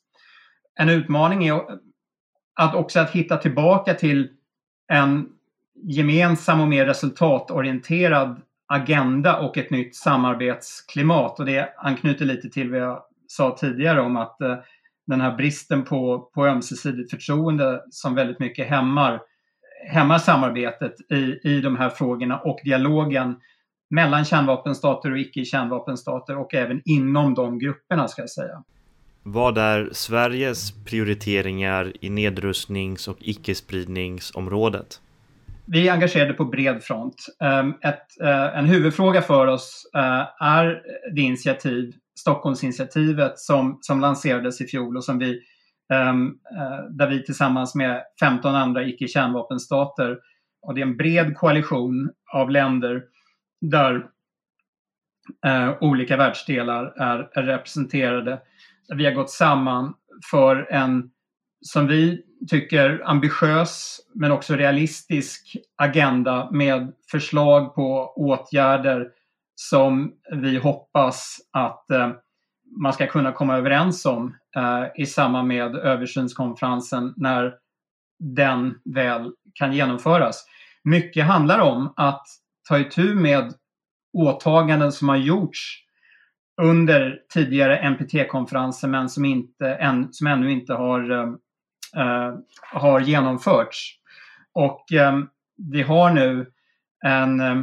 En 0.80 0.90
utmaning 0.90 1.48
är 1.48 1.62
att 2.56 2.76
också 2.76 3.00
att 3.00 3.12
hitta 3.12 3.38
tillbaka 3.38 3.94
till 3.94 4.30
en 4.88 5.30
gemensam 5.84 6.62
och 6.62 6.68
mer 6.68 6.86
resultatorienterad 6.86 8.42
agenda 8.70 9.40
och 9.40 9.58
ett 9.58 9.70
nytt 9.70 9.96
samarbetsklimat. 9.96 11.40
Och 11.40 11.46
det 11.46 11.74
anknyter 11.78 12.26
lite 12.26 12.50
till 12.50 12.72
vad 12.72 12.80
jag 12.80 13.04
sa 13.28 13.58
tidigare 13.60 14.02
om 14.02 14.18
att 14.18 14.42
eh, 14.42 14.58
den 15.08 15.22
här 15.22 15.36
bristen 15.36 15.84
på, 15.84 16.30
på 16.34 16.46
ömsesidigt 16.46 17.12
förtroende 17.12 17.84
som 17.92 18.16
väldigt 18.16 18.40
mycket 18.40 18.70
hämmar 18.70 19.20
hämmar 19.88 20.18
samarbetet 20.18 20.96
i, 21.12 21.40
i 21.44 21.62
de 21.62 21.78
här 21.78 21.90
frågorna 21.90 22.40
och 22.40 22.60
dialogen 22.64 23.36
mellan 23.90 24.26
kärnvapenstater 24.26 25.12
och 25.12 25.20
icke-kärnvapenstater 25.20 26.38
och 26.38 26.54
även 26.54 26.82
inom 26.86 27.34
de 27.34 27.60
grupperna 27.60 28.08
ska 28.08 28.22
jag 28.22 28.30
säga. 28.30 28.64
Vad 29.24 29.58
är 29.58 29.90
Sveriges 29.92 30.72
prioriteringar 30.86 31.94
i 32.02 32.10
nedrustnings 32.10 33.08
och 33.08 33.18
icke-spridningsområdet? 33.20 35.02
Vi 35.72 35.88
är 35.88 35.94
engagerade 35.94 36.34
på 36.34 36.46
bred 36.46 36.84
front. 36.84 37.26
Ehm, 37.42 37.74
ett, 37.82 38.22
eh, 38.22 38.58
en 38.58 38.66
huvudfråga 38.66 39.22
för 39.22 39.48
oss 39.48 39.92
eh, 39.96 40.44
är 40.44 40.82
det 41.16 41.22
initiativ, 41.22 41.94
Stockholmsinitiativet 42.20 43.40
som, 43.40 43.78
som 43.82 44.00
lanserades 44.00 44.62
i 44.62 44.66
fjol 44.68 44.98
och 44.98 45.04
som 45.04 45.20
vi 45.20 45.42
ehm, 45.94 46.28
eh, 46.58 46.86
där 46.90 47.08
vi 47.08 47.24
tillsammans 47.24 47.76
med 47.76 48.04
15 48.20 48.56
andra 48.56 48.84
icke-kärnvapenstater 48.84 50.20
och 50.62 50.76
det 50.76 50.82
är 50.82 50.86
en 50.86 50.98
bred 50.98 51.38
koalition 51.38 52.10
av 52.34 52.52
länder 52.52 53.04
där 53.62 54.06
olika 55.82 56.18
världsdelar 56.18 56.86
är, 56.98 57.30
är 57.34 57.44
representerade. 57.44 58.42
Vi 58.96 59.06
har 59.06 59.12
gått 59.12 59.30
samman 59.30 59.94
för 60.32 60.68
en, 60.72 61.10
som 61.62 61.88
vi 61.88 62.24
tycker, 62.48 63.02
ambitiös 63.06 64.00
men 64.14 64.32
också 64.32 64.56
realistisk 64.56 65.58
agenda 65.78 66.50
med 66.52 66.94
förslag 67.12 67.76
på 67.76 68.14
åtgärder 68.16 69.08
som 69.56 70.14
vi 70.32 70.58
hoppas 70.58 71.38
att 71.52 71.92
eh, 71.92 72.12
man 72.82 72.94
ska 72.94 73.08
kunna 73.08 73.32
komma 73.32 73.58
överens 73.58 74.06
om 74.06 74.36
eh, 74.56 74.84
i 74.96 75.06
samband 75.06 75.48
med 75.48 75.76
översynskonferensen 75.76 77.14
när 77.18 77.54
den 78.20 78.76
väl 78.86 79.32
kan 79.54 79.74
genomföras. 79.74 80.46
Mycket 80.84 81.26
handlar 81.26 81.60
om 81.60 81.94
att 81.96 82.26
ta 82.70 82.80
itu 82.80 83.16
med 83.16 83.54
åtaganden 84.14 84.92
som 84.92 85.10
har 85.10 85.16
gjorts 85.16 85.84
under 86.62 87.20
tidigare 87.34 87.90
NPT-konferenser 87.90 88.88
men 88.88 89.10
som, 89.10 89.26
inte, 89.26 89.74
än, 89.74 90.14
som 90.14 90.28
ännu 90.28 90.52
inte 90.52 90.74
har, 90.74 91.12
eh, 91.12 91.34
Eh, 91.96 92.34
har 92.72 93.00
genomförts. 93.00 93.96
Och 94.54 94.94
eh, 94.94 95.20
vi 95.72 95.82
har 95.82 96.12
nu 96.12 96.52
en 97.06 97.40
eh, 97.40 97.58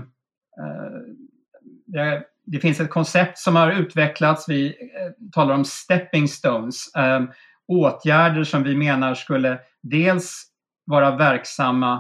eh, 1.97 2.21
det 2.47 2.61
finns 2.61 2.81
ett 2.81 2.91
koncept 2.91 3.39
som 3.39 3.57
har 3.57 3.73
utvecklats. 3.73 4.49
Vi 4.49 4.67
eh, 4.67 5.31
talar 5.33 5.55
om 5.55 5.65
stepping 5.65 6.29
stones. 6.29 6.95
Eh, 6.95 7.23
åtgärder 7.69 8.45
som 8.45 8.63
vi 8.63 8.77
menar 8.77 9.15
skulle 9.15 9.59
dels 9.83 10.45
vara 10.85 11.17
verksamma 11.17 11.95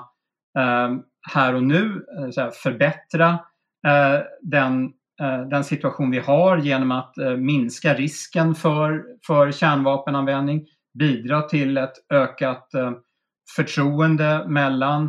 eh, 0.59 0.95
här 1.33 1.55
och 1.55 1.63
nu, 1.63 2.07
eh, 2.39 2.51
förbättra 2.51 3.39
den, 4.43 4.93
den 5.51 5.65
situation 5.65 6.11
vi 6.11 6.19
har 6.19 6.57
genom 6.57 6.91
att 6.91 7.15
minska 7.39 7.95
risken 7.95 8.55
för, 8.55 9.05
för 9.27 9.53
kärnvapenanvändning, 9.53 10.67
bidra 10.99 11.43
till 11.43 11.77
ett 11.79 11.93
ökat 12.11 12.75
eh, 12.75 12.93
förtroende 13.57 14.45
mellan 14.49 15.05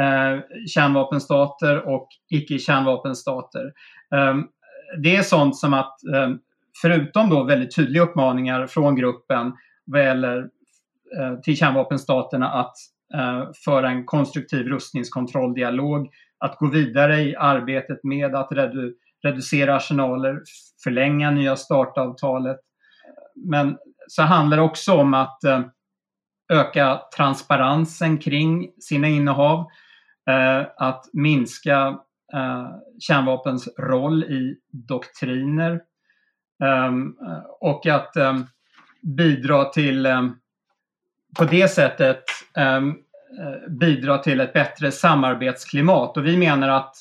eh, 0.00 0.40
kärnvapenstater 0.66 1.88
och 1.88 2.08
icke-kärnvapenstater 2.30 3.72
ehm, 4.14 4.46
det 5.02 5.16
är 5.16 5.22
sånt 5.22 5.56
som 5.56 5.74
att 5.74 6.04
ehm, 6.14 6.38
förutom 6.82 7.30
då 7.30 7.44
väldigt 7.44 7.76
tydliga 7.76 8.02
uppmaningar 8.02 8.66
från 8.66 8.96
gruppen 8.96 9.52
vad 9.84 10.04
gäller 10.04 10.38
eh, 11.18 11.40
till 11.42 11.56
kärnvapenstaterna 11.56 12.48
att 12.48 12.74
föra 13.64 13.90
en 13.90 14.06
konstruktiv 14.06 14.66
rustningskontrolldialog, 14.66 16.08
att 16.38 16.58
gå 16.58 16.66
vidare 16.70 17.20
i 17.20 17.36
arbetet 17.36 18.04
med 18.04 18.34
att 18.34 18.52
redu 18.52 18.94
reducera 19.24 19.76
arsenaler, 19.76 20.42
förlänga 20.84 21.30
nya 21.30 21.56
startavtalet. 21.56 22.56
Men 23.34 23.76
så 24.06 24.22
handlar 24.22 24.56
det 24.56 24.62
också 24.62 24.92
om 24.92 25.14
att 25.14 25.44
eh, 25.44 25.60
öka 26.52 27.00
transparensen 27.16 28.18
kring 28.18 28.70
sina 28.80 29.08
innehav, 29.08 29.66
eh, 30.30 30.66
att 30.76 31.04
minska 31.12 31.98
eh, 32.34 32.68
kärnvapens 32.98 33.68
roll 33.78 34.24
i 34.24 34.56
doktriner 34.72 35.80
ehm, 36.64 37.16
och 37.60 37.86
att 37.86 38.16
ehm, 38.16 38.46
bidra 39.02 39.64
till, 39.64 40.06
ehm, 40.06 40.34
på 41.38 41.44
det 41.44 41.68
sättet, 41.68 42.24
bidra 43.68 44.18
till 44.18 44.40
ett 44.40 44.52
bättre 44.52 44.92
samarbetsklimat. 44.92 46.16
Och 46.16 46.26
vi 46.26 46.36
menar 46.36 46.68
att 46.68 46.96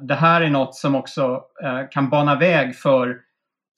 det 0.00 0.14
här 0.14 0.40
är 0.40 0.50
något 0.50 0.74
som 0.74 0.94
också 0.94 1.42
kan 1.90 2.10
bana 2.10 2.34
väg 2.34 2.76
för 2.76 3.20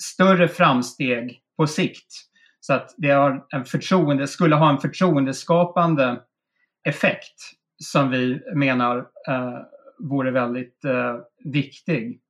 större 0.03 0.49
framsteg 0.49 1.41
på 1.57 1.67
sikt. 1.67 2.32
Så 2.65 2.75
att 2.75 2.95
det 2.97 3.11
har 3.11 3.45
en 3.51 3.65
förtroende, 3.65 4.27
skulle 4.27 4.55
ha 4.55 4.71
en 4.71 4.79
förtroendeskapande 4.79 6.21
effekt 6.89 7.35
som 7.85 8.11
vi 8.11 8.41
menar 8.55 8.99
eh, 9.29 9.59
vore 9.99 10.31
väldigt 10.31 10.85
eh, 10.85 11.17
viktig. 11.45 12.21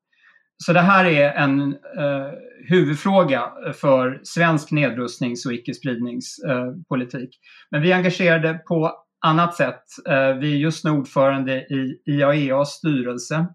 Så 0.57 0.73
det 0.73 0.81
här 0.81 1.05
är 1.05 1.33
en 1.33 1.61
eh, 1.99 2.31
huvudfråga 2.69 3.53
för 3.75 4.21
svensk 4.23 4.71
nedrustnings 4.71 5.47
och 5.47 5.53
icke-spridningspolitik. 5.53 7.31
Eh, 7.35 7.39
Men 7.71 7.83
vi 7.83 7.93
är 7.93 7.97
engagerade 7.97 8.55
på 8.55 8.93
annat 9.25 9.55
sätt. 9.55 9.83
Eh, 10.09 10.35
vi 10.35 10.53
är 10.53 10.59
just 10.59 10.85
nu 10.85 10.91
ordförande 10.91 11.53
i 11.53 12.03
IAEAs 12.07 12.71
styrelse 12.71 13.47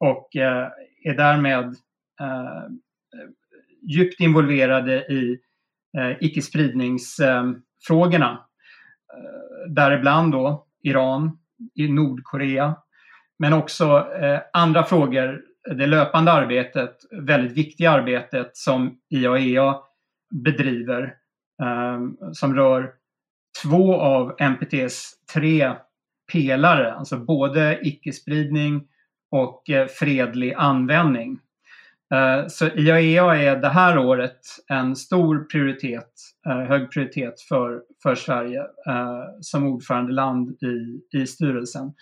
och 0.00 0.36
eh, 0.36 0.68
är 1.04 1.14
därmed 1.16 1.76
djupt 3.88 4.20
involverade 4.20 4.92
i 4.94 5.38
eh, 5.98 6.12
icke-spridningsfrågorna. 6.20 8.30
Eh, 8.30 8.38
däribland 9.68 10.32
då 10.32 10.66
Iran, 10.82 11.38
i 11.74 11.88
Nordkorea, 11.88 12.76
men 13.38 13.52
också 13.52 14.12
eh, 14.22 14.40
andra 14.52 14.84
frågor, 14.84 15.42
det 15.76 15.86
löpande 15.86 16.32
arbetet, 16.32 16.96
väldigt 17.10 17.52
viktiga 17.52 17.90
arbetet 17.90 18.56
som 18.56 18.98
IAEA 19.10 19.76
bedriver 20.44 21.02
eh, 21.62 22.00
som 22.32 22.54
rör 22.54 22.92
två 23.62 23.94
av 23.94 24.34
NPTs 24.38 25.12
tre 25.34 25.74
pelare, 26.32 26.92
alltså 26.92 27.16
både 27.16 27.78
icke-spridning 27.82 28.84
och 29.30 29.70
eh, 29.70 29.86
fredlig 29.86 30.54
användning. 30.56 31.38
Eh, 32.12 32.46
så 32.48 32.66
IAEA 32.66 33.36
är 33.36 33.56
det 33.56 33.68
här 33.68 33.98
året 33.98 34.40
en 34.68 34.96
stor 34.96 35.44
prioritet, 35.44 36.10
eh, 36.46 36.58
hög 36.58 36.90
prioritet 36.92 37.40
för, 37.40 37.82
för 38.02 38.14
Sverige 38.14 38.60
eh, 38.60 39.22
som 39.40 39.66
ordförandeland 39.66 40.50
i, 40.50 41.00
i 41.18 41.26
styrelsen. 41.26 41.92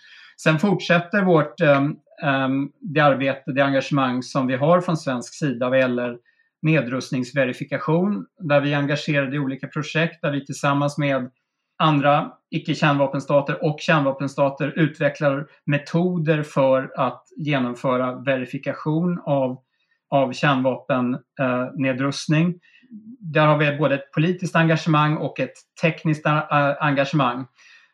Sen 0.43 0.59
fortsätter 0.59 1.23
vårt, 1.23 1.61
ehm, 1.61 1.95
ehm, 2.23 2.69
det 2.79 2.99
arbete, 2.99 3.51
det 3.51 3.61
engagemang 3.61 4.23
som 4.23 4.47
vi 4.47 4.55
har 4.55 4.81
från 4.81 4.97
svensk 4.97 5.33
sida 5.33 5.69
vad 5.69 5.79
gäller 5.79 6.17
nedrustningsverifikation 6.61 8.25
där 8.39 8.61
vi 8.61 8.73
är 8.73 8.77
engagerade 8.77 9.35
i 9.35 9.39
olika 9.39 9.67
projekt 9.67 10.21
där 10.21 10.31
vi 10.31 10.45
tillsammans 10.45 10.97
med 10.97 11.29
andra 11.77 12.31
icke-kärnvapenstater 12.51 13.65
och 13.65 13.79
kärnvapenstater 13.79 14.73
utvecklar 14.75 15.47
metoder 15.65 16.43
för 16.43 16.91
att 16.95 17.23
genomföra 17.37 18.15
verifikation 18.15 19.21
av 19.25 19.61
av 20.11 20.33
kärnvapennedrustning. 20.33 22.47
Eh, 22.47 22.53
Där 23.19 23.47
har 23.47 23.57
vi 23.57 23.77
både 23.77 23.95
ett 23.95 24.11
politiskt 24.11 24.55
engagemang 24.55 25.17
och 25.17 25.39
ett 25.39 25.53
tekniskt 25.81 26.25
eh, 26.25 26.43
engagemang. 26.79 27.45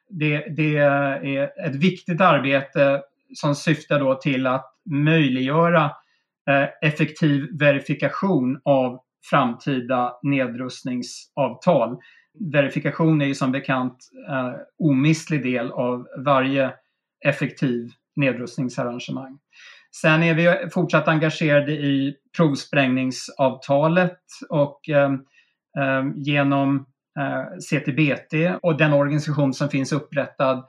Det, 0.09 0.55
det 0.55 0.77
är 0.77 1.67
ett 1.67 1.75
viktigt 1.75 2.21
arbete 2.21 3.01
som 3.33 3.55
syftar 3.55 3.99
då 3.99 4.15
till 4.15 4.47
att 4.47 4.65
möjliggöra 4.89 5.91
eh, 6.49 6.65
effektiv 6.81 7.47
verifikation 7.59 8.61
av 8.63 8.99
framtida 9.29 10.13
nedrustningsavtal. 10.23 11.97
Verifikation 12.53 13.21
är 13.21 13.25
ju 13.25 13.35
som 13.35 13.51
bekant 13.51 13.97
eh, 14.29 14.53
omistlig 14.79 15.43
del 15.43 15.71
av 15.71 16.07
varje 16.17 16.73
effektiv 17.25 17.91
nedrustningsarrangemang. 18.15 19.39
Sen 19.91 20.23
är 20.23 20.33
vi 20.33 20.69
fortsatt 20.69 21.07
engagerade 21.07 21.71
i 21.71 22.15
provsprängningsavtalet 22.37 24.19
och 24.49 24.89
eh, 24.89 25.11
eh, 25.79 26.05
genom 26.15 26.85
eh, 27.19 27.43
CTBT 27.59 28.59
och 28.61 28.77
den 28.77 28.93
organisation 28.93 29.53
som 29.53 29.69
finns 29.69 29.91
upprättad 29.91 30.65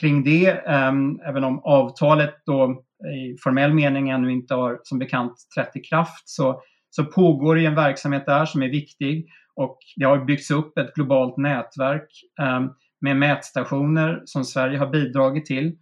kring 0.00 0.24
det, 0.24 0.46
eh, 0.48 0.92
även 1.28 1.44
om 1.44 1.60
avtalet 1.64 2.34
då 2.46 2.82
i 3.04 3.36
formell 3.44 3.74
mening 3.74 4.10
ännu 4.10 4.32
inte 4.32 4.54
har 4.54 4.80
som 4.82 4.98
bekant 4.98 5.32
trätt 5.54 5.76
i 5.76 5.80
kraft, 5.80 6.28
så, 6.28 6.62
så 6.90 7.04
pågår 7.04 7.56
det 7.56 7.66
en 7.66 7.74
verksamhet 7.74 8.26
där 8.26 8.44
som 8.44 8.62
är 8.62 8.68
viktig 8.68 9.26
och 9.56 9.78
det 9.96 10.04
har 10.04 10.24
byggts 10.24 10.50
upp 10.50 10.78
ett 10.78 10.94
globalt 10.94 11.36
nätverk 11.36 12.08
eh, 12.40 12.60
med 13.00 13.16
mätstationer 13.16 14.22
som 14.24 14.44
Sverige 14.44 14.78
har 14.78 14.86
bidragit 14.86 15.46
till. 15.46 15.76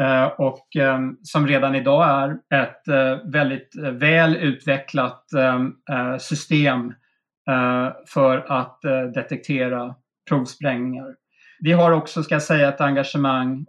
Eh, 0.00 0.26
och 0.26 0.76
ehm, 0.76 1.16
som 1.22 1.46
redan 1.46 1.74
idag 1.74 2.38
är 2.50 2.62
ett 2.62 2.88
eh, 2.88 3.30
väldigt 3.32 3.76
eh, 3.76 3.90
väl 3.90 4.36
utvecklat 4.36 5.32
ehm, 5.32 5.72
system 6.18 6.94
för 8.06 8.52
att 8.52 8.80
detektera 9.14 9.94
provsprängningar. 10.28 11.14
Vi 11.60 11.72
har 11.72 11.92
också, 11.92 12.22
ska 12.22 12.34
jag 12.34 12.42
säga, 12.42 12.68
ett 12.68 12.80
engagemang 12.80 13.66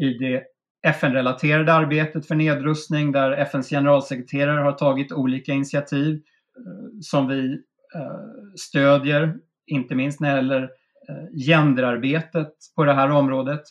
i 0.00 0.18
det 0.18 0.42
FN-relaterade 0.86 1.72
arbetet 1.72 2.26
för 2.26 2.34
nedrustning 2.34 3.12
där 3.12 3.32
FNs 3.32 3.68
generalsekreterare 3.68 4.60
har 4.60 4.72
tagit 4.72 5.12
olika 5.12 5.52
initiativ 5.52 6.20
som 7.00 7.28
vi 7.28 7.58
stödjer, 8.56 9.34
inte 9.66 9.94
minst 9.94 10.20
när 10.20 10.30
det 10.30 10.36
gäller 10.36 10.70
genderarbetet 11.46 12.52
på 12.76 12.84
det 12.84 12.94
här 12.94 13.10
området. 13.10 13.62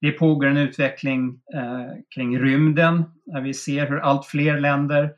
Det 0.00 0.12
pågår 0.12 0.46
en 0.46 0.56
utveckling 0.56 1.40
eh, 1.54 1.92
kring 2.14 2.38
rymden. 2.38 3.04
Vi 3.42 3.54
ser 3.54 3.86
hur 3.86 3.98
allt 3.98 4.26
fler 4.26 4.60
länder 4.60 5.12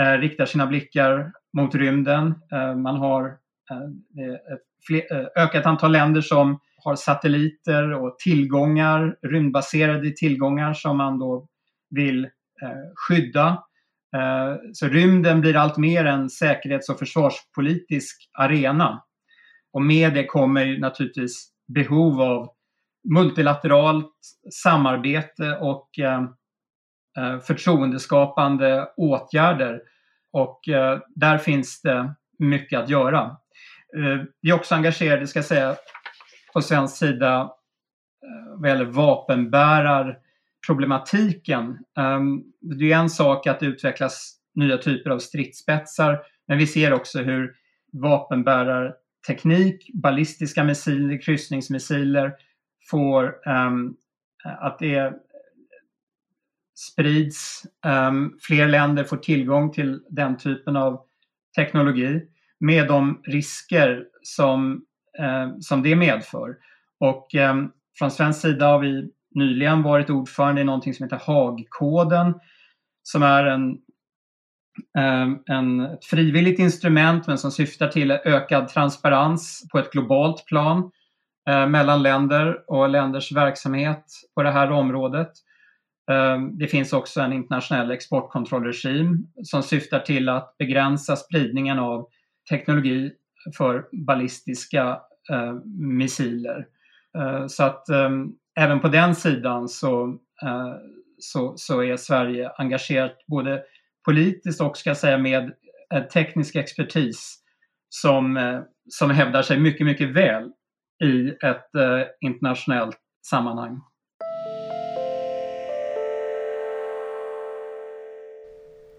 eh, 0.00 0.12
riktar 0.12 0.46
sina 0.46 0.66
blickar 0.66 1.32
mot 1.56 1.74
rymden. 1.74 2.34
Eh, 2.52 2.76
man 2.76 2.96
har 2.96 3.24
eh, 3.70 4.54
ett 4.54 4.62
fler, 4.86 5.12
eh, 5.12 5.42
ökat 5.42 5.66
antal 5.66 5.92
länder 5.92 6.20
som 6.20 6.60
har 6.84 6.96
satelliter 6.96 7.92
och 7.92 8.18
tillgångar, 8.18 9.16
rymdbaserade 9.22 10.10
tillgångar 10.10 10.74
som 10.74 10.96
man 10.96 11.18
då 11.18 11.46
vill 11.90 12.24
eh, 12.62 12.70
skydda. 12.94 13.48
Eh, 14.16 14.56
så 14.72 14.88
rymden 14.88 15.40
blir 15.40 15.56
allt 15.56 15.76
mer 15.76 16.04
en 16.04 16.30
säkerhets 16.30 16.88
och 16.88 16.98
försvarspolitisk 16.98 18.30
arena. 18.38 19.02
Och 19.72 19.82
med 19.82 20.14
det 20.14 20.26
kommer 20.26 20.78
naturligtvis 20.78 21.48
behov 21.74 22.20
av 22.20 22.55
multilateralt 23.14 24.12
samarbete 24.62 25.56
och 25.56 25.98
eh, 25.98 26.22
eh, 27.18 27.38
förtroendeskapande 27.38 28.88
åtgärder. 28.96 29.80
Och 30.32 30.68
eh, 30.68 30.98
där 31.14 31.38
finns 31.38 31.82
det 31.82 32.14
mycket 32.38 32.80
att 32.80 32.88
göra. 32.88 33.36
Vi 34.42 34.50
är 34.50 34.54
också 34.54 34.74
engagerade, 34.74 35.26
ska 35.26 35.38
jag 35.38 35.46
säga, 35.46 35.76
på 36.54 36.62
svensk 36.62 36.96
sida 36.96 37.50
vad 38.56 38.70
gäller 38.70 38.84
vapenbärarproblematiken. 38.84 41.78
Ehm, 41.98 42.42
det 42.60 42.92
är 42.92 42.98
en 42.98 43.10
sak 43.10 43.46
att 43.46 43.60
det 43.60 43.66
utvecklas 43.66 44.36
nya 44.54 44.78
typer 44.78 45.10
av 45.10 45.18
stridsspetsar, 45.18 46.22
men 46.48 46.58
vi 46.58 46.66
ser 46.66 46.92
också 46.92 47.18
hur 47.18 47.54
vapenbärarteknik, 47.92 49.90
ballistiska 49.94 50.64
missiler, 50.64 51.22
kryssningsmissiler 51.22 52.32
får 52.90 53.48
um, 53.48 53.96
att 54.44 54.78
det 54.78 55.12
sprids, 56.74 57.62
um, 57.86 58.38
fler 58.40 58.68
länder 58.68 59.04
får 59.04 59.16
tillgång 59.16 59.72
till 59.72 60.02
den 60.10 60.38
typen 60.38 60.76
av 60.76 61.00
teknologi 61.56 62.22
med 62.60 62.88
de 62.88 63.22
risker 63.24 64.04
som, 64.22 64.84
ehm, 65.18 65.60
som 65.62 65.82
det 65.82 65.96
medför. 65.96 66.56
Och 66.98 67.28
från 67.98 68.10
svensk 68.10 68.40
sida 68.40 68.66
har 68.66 68.78
vi 68.78 69.10
nyligen 69.34 69.82
varit 69.82 70.10
ordförande 70.10 70.60
i 70.60 70.64
någonting 70.64 70.94
som 70.94 71.04
heter 71.04 71.20
Haagkoden 71.26 72.34
som 73.02 73.22
är 73.22 73.44
en, 73.44 73.78
en, 75.46 75.80
ett 75.80 76.04
frivilligt 76.04 76.58
instrument 76.58 77.26
men 77.26 77.38
som 77.38 77.50
syftar 77.50 77.88
till 77.88 78.10
ökad 78.10 78.68
transparens 78.68 79.68
på 79.72 79.78
ett 79.78 79.92
globalt 79.92 80.46
plan 80.46 80.90
Eh, 81.48 81.68
mellan 81.68 82.02
länder 82.02 82.70
och 82.70 82.88
länders 82.88 83.32
verksamhet 83.32 84.04
på 84.34 84.42
det 84.42 84.50
här 84.50 84.70
området. 84.70 85.30
Eh, 86.10 86.38
det 86.52 86.66
finns 86.66 86.92
också 86.92 87.20
en 87.20 87.32
internationell 87.32 87.90
exportkontrollregim 87.90 89.26
som 89.42 89.62
syftar 89.62 90.00
till 90.00 90.28
att 90.28 90.58
begränsa 90.58 91.16
spridningen 91.16 91.78
av 91.78 92.08
teknologi 92.50 93.12
för 93.56 93.86
ballistiska 93.92 95.00
eh, 95.30 95.52
missiler. 95.74 96.66
Så 97.48 97.64
att 97.64 97.84
även 98.58 98.80
på 98.80 98.88
den 98.88 99.14
sidan 99.14 99.68
så, 99.68 100.18
så, 101.18 101.54
så 101.56 101.82
är 101.82 101.96
Sverige 101.96 102.50
engagerat 102.58 103.18
både 103.26 103.62
politiskt 104.04 104.60
och 104.60 104.76
ska 104.76 104.94
säga 104.94 105.18
med 105.18 105.52
teknisk 106.12 106.56
expertis 106.56 107.38
som, 107.88 108.62
som 108.88 109.10
hävdar 109.10 109.42
sig 109.42 109.58
mycket, 109.58 109.86
mycket 109.86 110.08
väl 110.08 110.50
i 111.04 111.28
ett 111.28 111.70
internationellt 112.20 112.98
sammanhang. 113.26 113.80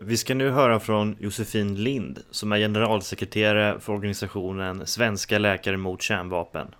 Vi 0.02 0.18
ska 0.18 0.36
nu 0.36 0.50
höra 0.50 0.80
från 0.80 1.16
Josefin 1.20 1.84
Lind 1.84 2.20
som 2.32 2.52
är 2.52 2.58
generalsekreterare 2.58 3.80
för 3.80 3.94
organisationen 3.94 4.88
Svenska 4.88 5.40
läkare 5.40 5.78
mot 5.78 6.02
kärnvapen. 6.02 6.76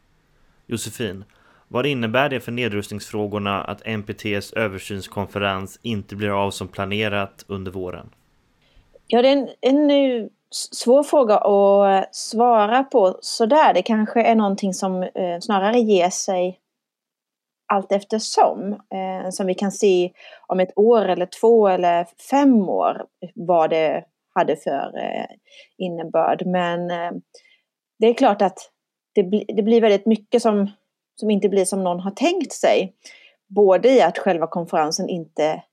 Josefin, 0.66 1.24
vad 1.68 1.86
innebär 1.86 2.30
det 2.30 2.40
för 2.40 2.52
nedrustningsfrågorna 2.52 3.64
att 3.64 3.82
NPTs 3.86 4.54
översynskonferens 4.54 5.80
inte 5.82 6.16
blir 6.16 6.30
av 6.30 6.52
som 6.52 6.68
planerat 6.68 7.46
under 7.48 7.72
våren? 7.72 8.10
Ja, 9.08 9.22
det 9.22 9.28
är 9.28 9.38
en, 9.38 9.50
en 9.62 9.88
svår 10.52 11.04
fråga 11.04 11.38
att 11.38 12.04
eh, 12.04 12.10
svara 12.12 12.84
på 12.84 13.18
sådär. 13.22 13.74
Det 13.74 13.82
kanske 13.82 14.22
är 14.22 14.36
någonting 14.36 14.74
som 14.74 15.04
eh, 15.04 15.40
snarare 15.42 15.80
ger 15.80 16.10
sig 16.10 16.60
allt 17.74 17.92
eftersom. 17.92 18.74
Eh, 18.74 19.30
som 19.30 19.48
vi 19.48 19.54
kan 19.54 19.72
se 19.72 20.12
om 20.48 20.60
ett 20.60 20.78
år 20.78 21.10
eller 21.10 21.28
två 21.42 21.68
eller 21.68 22.08
fem 22.30 22.70
år 22.70 23.06
vad 23.36 23.70
det 23.70 24.04
hade 24.36 24.56
för 24.56 24.98
eh, 24.98 25.26
innebörd. 25.78 26.46
Men 26.46 26.92
eh, 26.92 27.12
det 28.00 28.08
är 28.08 28.14
klart 28.14 28.42
att 28.42 28.72
det, 29.16 29.24
bli, 29.24 29.46
det 29.48 29.64
blir 29.64 29.82
väldigt 29.82 30.06
mycket 30.06 30.42
som, 30.42 30.72
som 31.16 31.32
inte 31.32 31.50
blir 31.50 31.66
som 31.66 31.84
någon 31.84 32.00
har 32.00 32.12
tänkt 32.12 32.54
sig. 32.54 32.94
Både 33.48 33.90
i 33.90 34.02
att 34.02 34.18
själva 34.18 34.48
konferensen 34.48 35.10
inte 35.10 35.64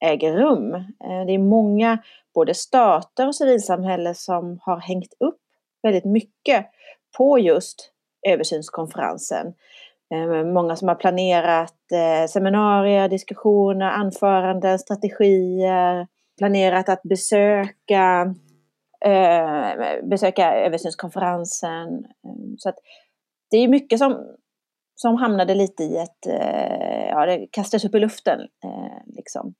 äger 0.00 0.32
rum. 0.32 0.74
Eh, 0.74 1.26
det 1.26 1.32
är 1.32 1.38
många, 1.38 1.98
både 2.34 2.54
stater 2.54 3.26
och 3.26 3.34
civilsamhälle 3.34 4.14
som 4.14 4.58
har 4.62 4.76
hängt 4.76 5.14
upp 5.20 5.40
väldigt 5.82 6.04
mycket 6.04 6.66
på 7.16 7.38
just 7.38 7.92
översynskonferensen. 8.28 9.46
Eh, 10.14 10.44
många 10.44 10.76
som 10.76 10.88
har 10.88 10.94
planerat 10.94 11.92
eh, 11.92 12.28
seminarier, 12.28 13.08
diskussioner, 13.08 13.86
anföranden, 13.86 14.78
strategier, 14.78 16.06
planerat 16.38 16.88
att 16.88 17.02
besöka, 17.02 18.34
besöka 20.02 20.54
översynskonferensen. 20.54 22.04
Så 22.58 22.68
att 22.68 22.78
det 23.50 23.56
är 23.56 23.68
mycket 23.68 23.98
som, 23.98 24.36
som 25.00 25.16
hamnade 25.16 25.54
lite 25.54 25.84
i 25.84 25.96
ett, 25.96 26.26
eh, 26.26 27.08
ja 27.08 27.26
det 27.26 27.46
kastades 27.50 27.84
upp 27.84 27.94
i 27.94 27.98
luften. 27.98 28.40
Eh, 28.40 29.14
liksom. 29.16 29.54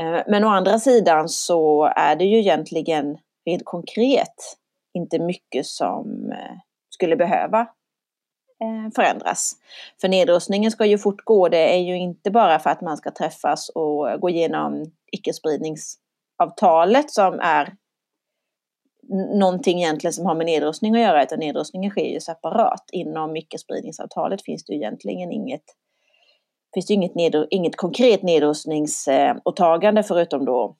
Eh, 0.00 0.22
men 0.26 0.44
å 0.44 0.48
andra 0.48 0.78
sidan 0.78 1.28
så 1.28 1.84
är 1.96 2.16
det 2.16 2.24
ju 2.24 2.38
egentligen 2.38 3.18
rent 3.46 3.64
konkret 3.64 4.56
inte 4.94 5.18
mycket 5.18 5.66
som 5.66 6.32
skulle 6.90 7.16
behöva 7.16 7.66
Eh, 8.62 8.90
förändras. 8.94 9.52
För 10.00 10.08
nedrustningen 10.08 10.70
ska 10.70 10.86
ju 10.86 10.98
fortgå. 10.98 11.48
Det 11.48 11.74
är 11.74 11.80
ju 11.80 11.96
inte 11.96 12.30
bara 12.30 12.58
för 12.58 12.70
att 12.70 12.80
man 12.80 12.96
ska 12.96 13.10
träffas 13.10 13.68
och 13.68 14.20
gå 14.20 14.30
igenom 14.30 14.92
icke-spridningsavtalet 15.12 17.10
som 17.10 17.40
är 17.40 17.74
någonting 19.10 19.78
egentligen 19.82 20.12
som 20.12 20.26
har 20.26 20.34
med 20.34 20.46
nedrustning 20.46 20.94
att 20.94 21.00
göra, 21.00 21.22
utan 21.22 21.38
nedrustningen 21.38 21.90
sker 21.90 22.04
ju 22.04 22.20
separat. 22.20 22.84
Inom 22.92 23.36
icke-spridningsavtalet 23.36 24.42
finns 24.44 24.64
det 24.64 24.72
ju 24.72 24.78
egentligen 24.78 25.32
inget, 25.32 25.64
finns 26.74 26.86
det 26.86 26.94
inget, 26.94 27.14
nedr 27.14 27.46
inget 27.50 27.76
konkret 27.76 28.22
nedrustningsåtagande 28.22 30.00
eh, 30.00 30.06
förutom 30.06 30.44
då 30.44 30.76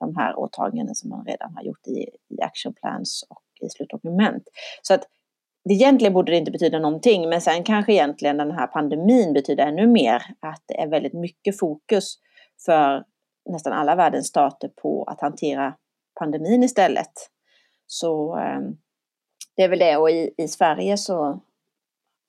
de 0.00 0.16
här 0.16 0.38
åtaganden 0.38 0.94
som 0.94 1.10
man 1.10 1.24
redan 1.24 1.54
har 1.54 1.62
gjort 1.62 1.86
i, 1.86 2.00
i 2.34 2.42
action 2.42 2.74
plans 2.74 3.24
och 3.30 3.66
i 3.66 3.68
slutdokument. 3.68 4.42
Så 4.82 4.94
att 4.94 5.04
egentligen 5.70 6.12
borde 6.12 6.32
det 6.32 6.38
inte 6.38 6.50
betyda 6.50 6.78
någonting, 6.78 7.28
men 7.28 7.40
sen 7.40 7.64
kanske 7.64 7.92
egentligen 7.92 8.36
den 8.36 8.50
här 8.50 8.66
pandemin 8.66 9.32
betyder 9.32 9.66
ännu 9.66 9.86
mer. 9.86 10.22
Att 10.40 10.62
det 10.66 10.80
är 10.80 10.88
väldigt 10.88 11.12
mycket 11.12 11.58
fokus 11.58 12.14
för 12.66 13.04
nästan 13.50 13.72
alla 13.72 13.94
världens 13.94 14.26
stater 14.26 14.70
på 14.82 15.04
att 15.04 15.20
hantera 15.20 15.74
pandemin 16.20 16.62
istället. 16.62 17.12
Så 17.90 18.38
eh, 18.38 18.60
det 19.56 19.62
är 19.62 19.68
väl 19.68 19.78
det. 19.78 19.96
Och 19.96 20.10
i, 20.10 20.34
i 20.36 20.48
Sverige 20.48 20.96
så, 20.96 21.40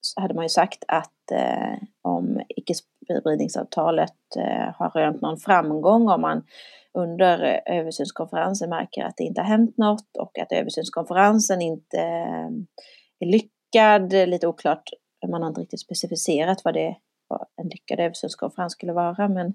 så, 0.02 0.22
hade 0.22 0.34
man 0.34 0.46
ju 0.46 0.50
sagt 0.50 0.84
att 0.88 1.32
eh, 1.32 1.78
om 2.02 2.42
icke-spridningsavtalet 2.50 4.36
eh, 4.38 4.74
har 4.76 4.90
rönt 4.90 5.22
någon 5.22 5.38
framgång, 5.38 6.10
om 6.10 6.22
man 6.22 6.44
under 6.94 7.44
eh, 7.44 7.78
översynskonferensen 7.78 8.70
märker 8.70 9.04
att 9.04 9.18
det 9.18 9.24
inte 9.24 9.42
har 9.42 9.48
hänt 9.48 9.78
något 9.78 10.18
och 10.20 10.40
att 10.40 10.52
översynskonferensen 10.52 11.62
inte 11.62 11.98
eh, 11.98 12.50
är 13.20 13.26
lyckad. 13.26 14.14
Lite 14.30 14.48
oklart, 14.48 14.90
man 15.28 15.42
har 15.42 15.50
inte 15.50 15.62
riktigt 15.62 15.82
specificerat 15.82 16.62
vad 16.64 16.74
det 16.74 16.96
vad 17.28 17.46
en 17.62 17.70
lyckad 17.70 18.00
översynskonferens 18.00 18.74
skulle 18.74 18.94
vara. 18.94 19.28
Men 19.28 19.48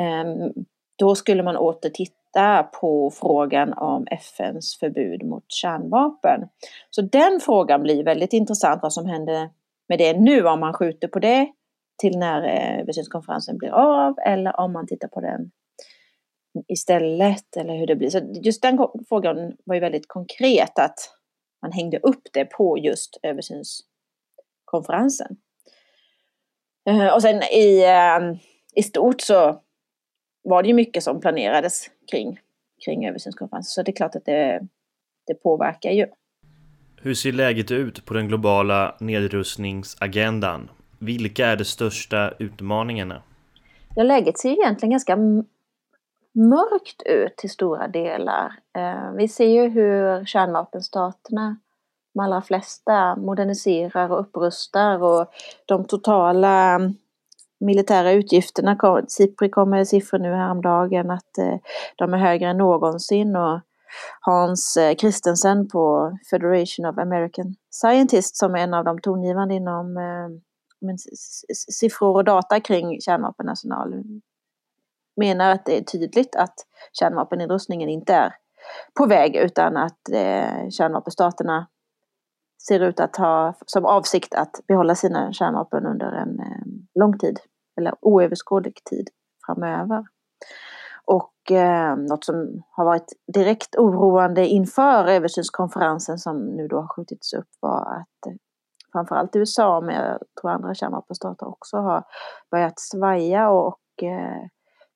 eh, 0.00 0.50
då 0.96 1.14
skulle 1.14 1.42
man 1.42 1.56
åter 1.56 1.90
titta 1.90 2.23
på 2.62 3.10
frågan 3.10 3.72
om 3.72 4.06
FNs 4.10 4.78
förbud 4.78 5.24
mot 5.24 5.44
kärnvapen. 5.48 6.48
Så 6.90 7.02
den 7.02 7.40
frågan 7.40 7.82
blir 7.82 8.04
väldigt 8.04 8.32
intressant 8.32 8.82
vad 8.82 8.92
som 8.92 9.06
händer 9.06 9.50
med 9.88 9.98
det 9.98 10.20
nu 10.20 10.46
om 10.46 10.60
man 10.60 10.72
skjuter 10.72 11.08
på 11.08 11.18
det 11.18 11.48
till 11.98 12.18
när 12.18 12.42
eh, 12.42 12.80
översynskonferensen 12.80 13.58
blir 13.58 13.70
av 13.70 14.18
eller 14.26 14.60
om 14.60 14.72
man 14.72 14.86
tittar 14.86 15.08
på 15.08 15.20
den 15.20 15.50
istället 16.68 17.56
eller 17.56 17.76
hur 17.76 17.86
det 17.86 17.96
blir. 17.96 18.10
Så 18.10 18.20
just 18.42 18.62
den 18.62 18.78
frågan 19.08 19.56
var 19.64 19.74
ju 19.74 19.80
väldigt 19.80 20.08
konkret 20.08 20.78
att 20.78 20.98
man 21.62 21.72
hängde 21.72 21.98
upp 21.98 22.22
det 22.32 22.44
på 22.44 22.78
just 22.78 23.18
översynskonferensen. 23.22 25.36
Eh, 26.88 27.14
och 27.14 27.22
sen 27.22 27.42
i, 27.42 27.84
eh, 27.84 28.20
i 28.74 28.82
stort 28.82 29.20
så 29.20 29.60
var 30.44 30.62
det 30.62 30.68
ju 30.68 30.74
mycket 30.74 31.02
som 31.02 31.20
planerades 31.20 31.90
kring, 32.10 32.40
kring 32.84 33.08
översynskonferensen. 33.08 33.70
Så 33.70 33.82
det 33.82 33.90
är 33.90 33.96
klart 33.96 34.16
att 34.16 34.24
det, 34.24 34.60
det 35.26 35.34
påverkar 35.34 35.90
ju. 35.90 36.06
Hur 37.02 37.14
ser 37.14 37.32
läget 37.32 37.70
ut 37.70 38.04
på 38.04 38.14
den 38.14 38.28
globala 38.28 38.96
nedrustningsagendan? 39.00 40.70
Vilka 40.98 41.46
är 41.46 41.56
de 41.56 41.64
största 41.64 42.32
utmaningarna? 42.38 43.22
Ja, 43.96 44.02
läget 44.02 44.38
ser 44.38 44.50
egentligen 44.50 44.90
ganska 44.90 45.16
mörkt 46.34 47.02
ut 47.02 47.36
till 47.36 47.50
stora 47.50 47.88
delar. 47.88 48.52
Eh, 48.76 49.12
vi 49.16 49.28
ser 49.28 49.48
ju 49.48 49.68
hur 49.68 50.24
kärnvapenstaterna, 50.24 51.56
de 52.14 52.20
allra 52.20 52.42
flesta, 52.42 53.16
moderniserar 53.16 54.10
och 54.10 54.20
upprustar 54.20 55.02
och 55.02 55.32
de 55.66 55.84
totala 55.84 56.80
militära 57.64 58.12
utgifterna, 58.12 59.04
SIPRI 59.08 59.48
kom 59.48 59.70
med 59.70 59.88
siffror 59.88 60.18
nu 60.18 60.32
häromdagen 60.32 61.10
att 61.10 61.38
eh, 61.38 61.56
de 61.96 62.14
är 62.14 62.18
högre 62.18 62.48
än 62.48 62.58
någonsin 62.58 63.36
och 63.36 63.60
Hans 64.20 64.76
eh, 64.76 64.96
Christensen 64.96 65.68
på 65.68 66.12
Federation 66.30 66.86
of 66.86 66.98
American 66.98 67.54
Scientists 67.70 68.38
som 68.38 68.54
är 68.54 68.58
en 68.58 68.74
av 68.74 68.84
de 68.84 69.00
tongivande 69.00 69.54
inom 69.54 69.96
eh, 69.96 70.94
siffror 71.54 72.16
och 72.16 72.24
data 72.24 72.60
kring 72.60 73.00
kärnvapenarsenal 73.00 74.04
menar 75.16 75.50
att 75.50 75.64
det 75.64 75.78
är 75.78 75.84
tydligt 75.84 76.36
att 76.36 76.54
kärnvapennedrustningen 76.92 77.88
inte 77.88 78.14
är 78.14 78.34
på 78.98 79.06
väg 79.06 79.36
utan 79.36 79.76
att 79.76 80.08
eh, 80.12 80.68
kärnvapenstaterna 80.70 81.66
ser 82.68 82.80
ut 82.80 83.00
att 83.00 83.16
ha 83.16 83.54
som 83.66 83.84
avsikt 83.84 84.34
att 84.34 84.60
behålla 84.66 84.94
sina 84.94 85.32
kärnvapen 85.32 85.86
under 85.86 86.12
en 86.12 86.40
eh, 86.40 87.00
lång 87.00 87.18
tid 87.18 87.38
eller 87.76 87.94
oöverskådlig 88.00 88.84
tid 88.84 89.08
framöver. 89.46 90.04
Och 91.04 91.52
eh, 91.52 91.96
något 91.96 92.24
som 92.24 92.62
har 92.70 92.84
varit 92.84 93.12
direkt 93.34 93.76
oroande 93.76 94.46
inför 94.46 95.06
översynskonferensen 95.06 96.18
som 96.18 96.44
nu 96.46 96.68
då 96.68 96.76
har 96.80 96.88
skjutits 96.88 97.32
upp 97.32 97.48
var 97.60 97.80
att 97.80 98.26
eh, 98.26 98.36
framförallt 98.92 99.36
USA, 99.36 99.80
men 99.80 99.94
jag 99.94 100.18
tror 100.40 100.50
andra 100.50 100.74
kärnvapenstater 100.74 101.48
också 101.48 101.76
har 101.76 102.04
börjat 102.50 102.80
svaja 102.80 103.50
och 103.50 104.02
eh, 104.02 104.48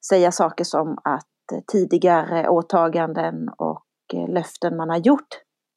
säga 0.09 0.33
saker 0.33 0.64
som 0.64 0.99
att 1.05 1.53
eh, 1.53 1.61
tidigare 1.73 2.49
åtaganden 2.49 3.49
och 3.49 3.87
eh, 4.14 4.29
löften 4.29 4.77
man 4.77 4.91
har 4.91 4.97
gjort 4.97 5.29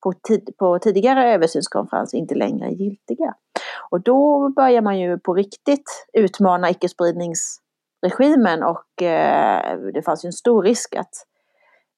på, 0.04 0.14
tid, 0.14 0.50
på 0.58 0.80
tidigare 0.80 1.34
översynskonferenser 1.34 2.18
inte 2.18 2.36
längre 2.36 2.66
är 2.68 2.72
giltiga. 2.72 3.36
Och 3.90 4.02
då 4.02 4.50
börjar 4.50 4.82
man 4.82 5.00
ju 5.00 5.20
på 5.20 5.34
riktigt 5.34 6.08
utmana 6.14 6.70
icke-spridningsregimen 6.70 8.64
och 8.64 9.02
eh, 9.02 9.80
det 9.94 10.02
fanns 10.02 10.26
ju 10.26 10.28
en 10.28 10.34
stor 10.34 10.64
risk 10.64 10.96
att 10.96 11.14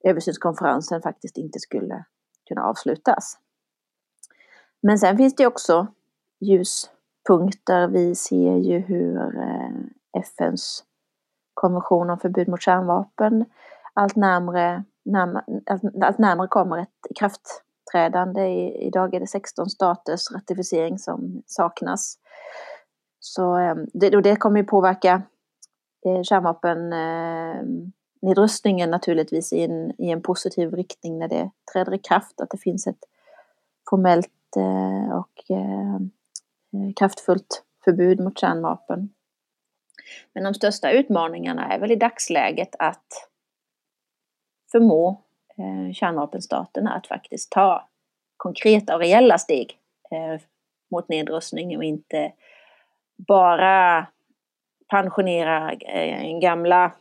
översynskonferensen 0.04 1.02
faktiskt 1.02 1.38
inte 1.38 1.60
skulle 1.60 2.06
kunna 2.48 2.64
avslutas. 2.64 3.38
Men 4.82 5.00
sen 5.00 5.18
finns 5.18 5.36
det 5.36 5.48
också 5.48 5.88
ljuspunkter. 6.40 7.88
Vi 7.88 8.16
ser 8.16 8.56
ju 8.56 8.80
hur 8.80 9.38
eh, 9.38 9.72
FNs 10.22 10.84
konvention 11.54 12.10
om 12.10 12.20
förbud 12.20 12.48
mot 12.48 12.62
kärnvapen 12.62 13.46
allt 13.94 14.16
närmre 14.16 14.84
närmare, 15.06 15.44
allt 16.02 16.18
närmare 16.18 16.48
kommer 16.48 16.78
ett 16.78 17.18
ikraftträdande. 17.94 18.48
I, 18.48 18.88
idag 18.88 19.14
är 19.14 19.20
det 19.20 19.28
16 19.28 19.70
staters 19.70 20.32
ratificering 20.32 21.00
som 21.00 21.44
saknas. 21.46 22.18
Så 23.20 23.56
ehm, 23.56 23.88
det, 23.94 24.16
och 24.16 24.22
det 24.22 24.36
kommer 24.36 24.60
ju 24.60 24.66
påverka 24.66 25.22
eh, 26.06 26.24
kärnvapennedrustningen 26.24 28.90
eh, 28.90 28.92
naturligtvis 28.92 29.54
i 29.54 29.64
en, 29.64 30.02
i 30.02 30.10
en 30.10 30.22
positiv 30.22 30.74
riktning 30.74 31.20
när 31.20 31.28
det 31.28 31.52
träder 31.74 31.94
i 31.94 32.00
kraft. 32.00 32.42
Att 32.42 32.50
det 32.50 32.58
finns 32.58 32.88
ett 32.88 33.04
formellt 33.90 34.58
eh, 34.58 35.10
och 35.18 35.32
kraftfullt 36.96 37.64
förbud 37.84 38.20
mot 38.20 38.40
kärnvapen. 38.40 39.10
Men 40.34 40.44
de 40.44 40.54
största 40.54 40.92
utmaningarna 40.92 41.74
är 41.74 41.80
väl 41.80 41.92
i 41.92 41.96
dagsläget 41.96 42.76
att 42.80 43.08
förmå 44.72 45.24
Eh, 45.58 45.94
kärnvapenstaterna 45.94 46.94
att 46.94 47.08
faktiskt 47.08 47.52
ta 47.52 47.90
konkreta 48.38 48.96
och 48.96 49.02
reella 49.02 49.38
steg 49.38 49.80
eh, 50.12 50.42
mot 50.92 51.10
nedrustning 51.10 51.78
och 51.78 51.84
inte 51.84 52.34
bara 53.28 54.08
pensionera 54.90 55.72
eh, 55.72 56.40
gamla 56.40 56.92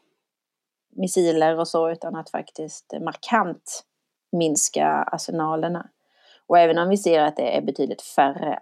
missiler 0.96 1.58
och 1.58 1.68
så, 1.68 1.90
utan 1.90 2.16
att 2.16 2.30
faktiskt 2.30 2.94
markant 3.00 3.84
minska 4.32 4.88
arsenalerna. 4.88 5.88
Och 6.46 6.58
även 6.58 6.78
om 6.78 6.88
vi 6.88 6.96
ser 6.96 7.20
att 7.20 7.36
det 7.36 7.56
är 7.56 7.62
betydligt 7.62 8.02
färre 8.02 8.58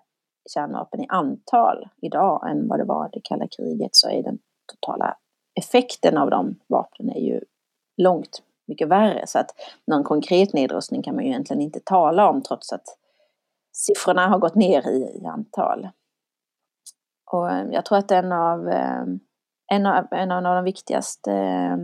kärnvapen 0.55 1.01
i 1.01 1.07
antal 1.09 1.89
idag 2.03 2.51
än 2.51 2.69
vad 2.69 2.79
det 2.79 2.85
var 2.85 3.11
det 3.13 3.21
kalla 3.25 3.47
kriget 3.57 3.91
så 3.97 4.11
är 4.11 4.23
den 4.23 4.39
totala 4.73 5.17
effekten 5.55 6.19
av 6.19 6.31
de 6.31 6.61
vapnen 6.67 7.17
är 7.17 7.21
ju 7.21 7.41
långt 7.97 8.43
mycket 8.71 8.89
värre. 8.89 9.27
Så 9.27 9.39
att 9.39 9.51
någon 9.87 10.05
konkret 10.05 10.53
nedrustning 10.53 11.03
kan 11.03 11.15
man 11.15 11.25
ju 11.25 11.31
egentligen 11.31 11.63
inte 11.63 11.81
tala 11.81 12.29
om 12.29 12.43
trots 12.43 12.73
att 12.73 12.85
siffrorna 13.73 14.29
har 14.29 14.39
gått 14.39 14.55
ner 14.55 14.89
i, 14.89 15.21
i 15.23 15.27
antal. 15.27 15.89
Och 17.33 17.51
eh, 17.51 17.67
jag 17.71 17.85
tror 17.85 17.99
att 17.99 18.11
en 18.11 18.33
av, 18.33 18.69
eh, 18.69 19.05
en 19.73 19.87
av, 19.87 20.07
en 20.11 20.33
av 20.33 20.55
de 20.55 20.65
viktigaste 20.65 21.33
eh, 21.33 21.77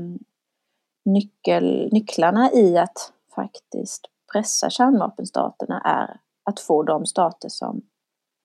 nyckel, 1.05 1.89
nycklarna 1.93 2.53
i 2.53 2.79
att 2.79 3.13
faktiskt 3.35 4.07
pressa 4.33 4.71
kärnvapenstaterna 4.71 5.81
är 5.81 6.21
att 6.45 6.61
få 6.61 6.83
de 6.83 7.07
stater 7.07 7.49
som 7.49 7.83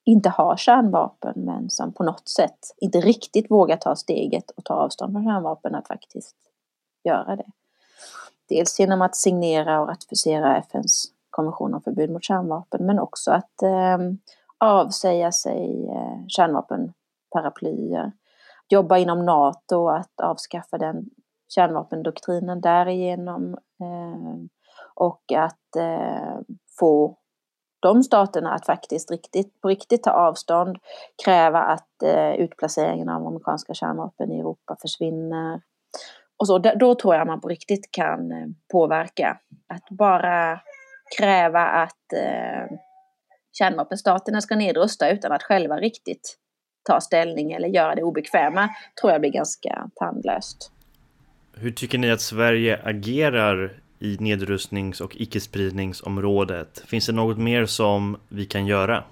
inte 0.06 0.30
har 0.30 0.58
kärnvapen 0.58 1.34
men 1.36 1.70
som 1.70 1.94
på 1.94 2.04
något 2.04 2.30
sätt 2.30 2.60
inte 2.78 3.00
riktigt 3.00 3.52
vågar 3.52 3.78
ta 3.78 3.96
steget 3.96 4.50
och 4.52 4.66
ta 4.66 4.74
avstånd 4.74 5.14
från 5.14 5.24
kärnvapen 5.24 5.76
att 5.76 5.88
faktiskt 5.88 6.36
göra 7.04 7.36
det. 7.36 7.52
Dels 8.52 8.80
genom 8.80 9.02
att 9.02 9.16
signera 9.16 9.82
och 9.82 9.88
ratificera 9.88 10.58
FNs 10.58 11.04
konvention 11.30 11.74
om 11.74 11.82
förbud 11.82 12.10
mot 12.10 12.24
kärnvapen 12.24 12.86
men 12.86 13.00
också 13.00 13.32
att 13.32 13.62
eh, 13.64 13.98
avsäga 14.58 15.32
sig 15.32 15.90
eh, 15.90 16.28
kärnvapenparaplyer. 16.28 18.12
Jobba 18.70 18.98
inom 18.98 19.26
NATO, 19.26 19.88
att 19.88 20.22
avskaffa 20.24 20.78
den 20.78 21.06
kärnvapendoktrinen 21.56 22.62
därigenom. 22.62 23.54
Eh, 23.54 24.48
och 24.96 25.32
att 25.36 25.76
eh, 25.78 26.40
få 26.80 27.18
de 27.80 28.04
staterna 28.04 28.54
att 28.54 28.66
faktiskt 28.66 29.12
riktigt, 29.12 29.62
på 29.62 29.68
riktigt 29.68 30.04
ta 30.04 30.12
avstånd, 30.12 30.78
kräva 31.26 31.60
att 31.60 32.04
eh, 32.04 32.32
utplaceringen 32.32 33.10
av 33.10 33.28
amerikanska 33.28 33.74
kärnvapen 33.74 34.32
i 34.32 34.40
Europa 34.40 34.76
försvinner. 34.82 35.62
Och 36.42 36.48
så, 36.48 36.58
då 36.58 36.96
tror 36.96 37.16
jag 37.16 37.28
man 37.28 37.42
på 37.42 37.48
riktigt 37.48 37.92
kan 37.92 38.20
påverka. 38.72 39.38
Att 39.68 39.90
bara 39.90 40.62
kräva 41.18 41.66
att 41.66 42.14
kärnvapenstaterna 43.58 44.42
ska 44.42 44.56
nedrusta 44.56 45.10
utan 45.10 45.32
att 45.32 45.44
själva 45.44 45.78
riktigt 45.78 46.38
ta 46.84 47.02
ställning 47.02 47.52
eller 47.52 47.68
göra 47.68 47.96
det 47.96 48.04
obekväma 48.04 48.70
tror 49.02 49.12
jag 49.12 49.22
blir 49.22 49.32
ganska 49.32 49.90
tandlöst. 49.96 50.72
Hur 51.54 51.72
tycker 51.72 51.98
ni 51.98 52.12
att 52.12 52.22
Sverige 52.22 52.80
agerar 52.84 53.82
i 54.00 54.18
nedrustnings 54.20 55.02
och 55.02 55.16
icke-spridningsområdet? 55.16 56.80
Finns 56.80 57.06
det 57.06 57.14
något 57.14 57.38
mer 57.38 57.66
som 57.66 58.18
vi 58.30 58.46
kan 58.46 58.66
göra? 58.66 59.04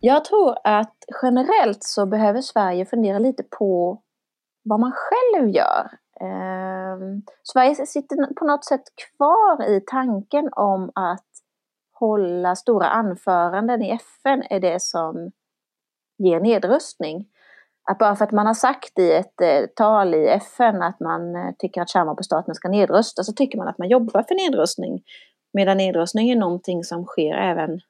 Jag 0.00 0.24
tror 0.24 0.56
att 0.64 0.96
generellt 1.22 1.84
så 1.84 2.06
behöver 2.06 2.40
Sverige 2.40 2.86
fundera 2.86 3.18
lite 3.18 3.42
på 3.58 4.02
vad 4.62 4.80
man 4.80 4.92
själv 4.94 5.48
gör. 5.48 5.90
Eh, 6.20 6.98
Sverige 7.42 7.86
sitter 7.86 8.34
på 8.34 8.44
något 8.44 8.64
sätt 8.64 8.82
kvar 8.96 9.70
i 9.70 9.80
tanken 9.80 10.48
om 10.52 10.92
att 10.94 11.26
hålla 11.92 12.56
stora 12.56 12.86
anföranden 12.86 13.82
i 13.82 13.90
FN 13.90 14.42
är 14.50 14.60
det 14.60 14.82
som 14.82 15.32
ger 16.18 16.40
nedrustning. 16.40 17.28
Att 17.90 17.98
bara 17.98 18.16
för 18.16 18.24
att 18.24 18.32
man 18.32 18.46
har 18.46 18.54
sagt 18.54 18.98
i 18.98 19.12
ett 19.12 19.40
eh, 19.40 19.66
tal 19.76 20.14
i 20.14 20.28
FN 20.28 20.82
att 20.82 21.00
man 21.00 21.36
eh, 21.36 21.52
tycker 21.58 21.80
att 21.80 21.90
kärnvapenstaterna 21.90 22.54
ska 22.54 22.68
nedrusta 22.68 23.22
så 23.22 23.32
tycker 23.32 23.58
man 23.58 23.68
att 23.68 23.78
man 23.78 23.88
jobbar 23.88 24.22
för 24.22 24.34
nedrustning. 24.34 25.02
Medan 25.52 25.76
nedrustning 25.76 26.30
är 26.30 26.36
någonting 26.36 26.84
som 26.84 27.04
sker 27.04 27.34
även 27.34 27.80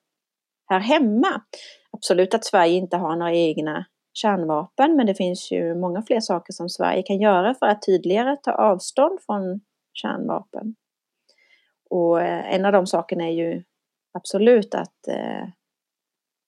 här 0.70 0.80
hemma. 0.80 1.42
Absolut 1.90 2.34
att 2.34 2.44
Sverige 2.44 2.74
inte 2.74 2.96
har 2.96 3.16
några 3.16 3.32
egna 3.32 3.86
kärnvapen 4.16 4.96
men 4.96 5.06
det 5.06 5.14
finns 5.14 5.52
ju 5.52 5.74
många 5.74 6.02
fler 6.02 6.20
saker 6.20 6.52
som 6.52 6.68
Sverige 6.68 7.02
kan 7.02 7.20
göra 7.20 7.54
för 7.54 7.66
att 7.66 7.82
tydligare 7.82 8.36
ta 8.36 8.52
avstånd 8.52 9.18
från 9.26 9.60
kärnvapen. 9.92 10.74
Och 11.90 12.22
eh, 12.22 12.54
en 12.54 12.64
av 12.64 12.72
de 12.72 12.86
sakerna 12.86 13.24
är 13.24 13.32
ju 13.32 13.62
absolut 14.12 14.74
att 14.74 15.08
eh, 15.08 15.48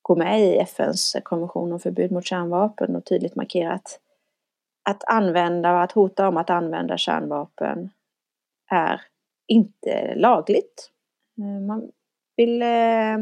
gå 0.02 0.16
med 0.16 0.40
i 0.40 0.58
FNs 0.58 1.16
konvention 1.22 1.72
om 1.72 1.80
förbud 1.80 2.12
mot 2.12 2.26
kärnvapen 2.26 2.96
och 2.96 3.04
tydligt 3.04 3.36
markera 3.36 3.72
att, 3.72 4.00
att 4.90 5.04
använda 5.04 5.72
och 5.72 5.82
att 5.82 5.92
hota 5.92 6.28
om 6.28 6.36
att 6.36 6.50
använda 6.50 6.96
kärnvapen 6.98 7.90
är 8.70 9.00
inte 9.46 10.14
lagligt. 10.14 10.90
Eh, 11.38 11.60
man 11.66 11.90
vill 12.36 12.62
eh, 12.62 13.18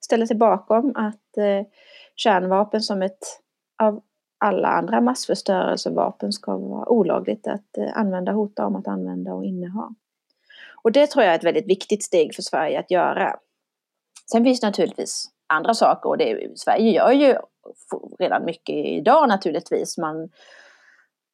ställa 0.00 0.26
sig 0.26 0.36
bakom 0.36 0.92
att 0.96 1.36
eh, 1.36 1.66
kärnvapen 2.14 2.80
som 2.80 3.02
ett 3.02 3.45
av 3.82 4.02
alla 4.38 4.68
andra 4.68 5.00
massförstörelsevapen 5.00 6.32
ska 6.32 6.56
vara 6.56 6.88
olagligt 6.88 7.46
att 7.46 7.78
eh, 7.78 7.98
använda, 7.98 8.32
hota 8.32 8.66
om 8.66 8.76
att 8.76 8.88
använda 8.88 9.34
och 9.34 9.44
inneha. 9.44 9.94
Och 10.82 10.92
det 10.92 11.06
tror 11.06 11.24
jag 11.24 11.32
är 11.34 11.38
ett 11.38 11.44
väldigt 11.44 11.68
viktigt 11.68 12.02
steg 12.02 12.34
för 12.34 12.42
Sverige 12.42 12.80
att 12.80 12.90
göra. 12.90 13.36
Sen 14.32 14.44
finns 14.44 14.60
det 14.60 14.66
naturligtvis 14.66 15.30
andra 15.46 15.74
saker 15.74 16.08
och 16.08 16.18
det, 16.18 16.58
Sverige 16.58 16.90
gör 16.90 17.12
ju 17.12 17.36
redan 18.18 18.44
mycket 18.44 18.74
idag 18.74 19.28
naturligtvis. 19.28 19.98
Man 19.98 20.28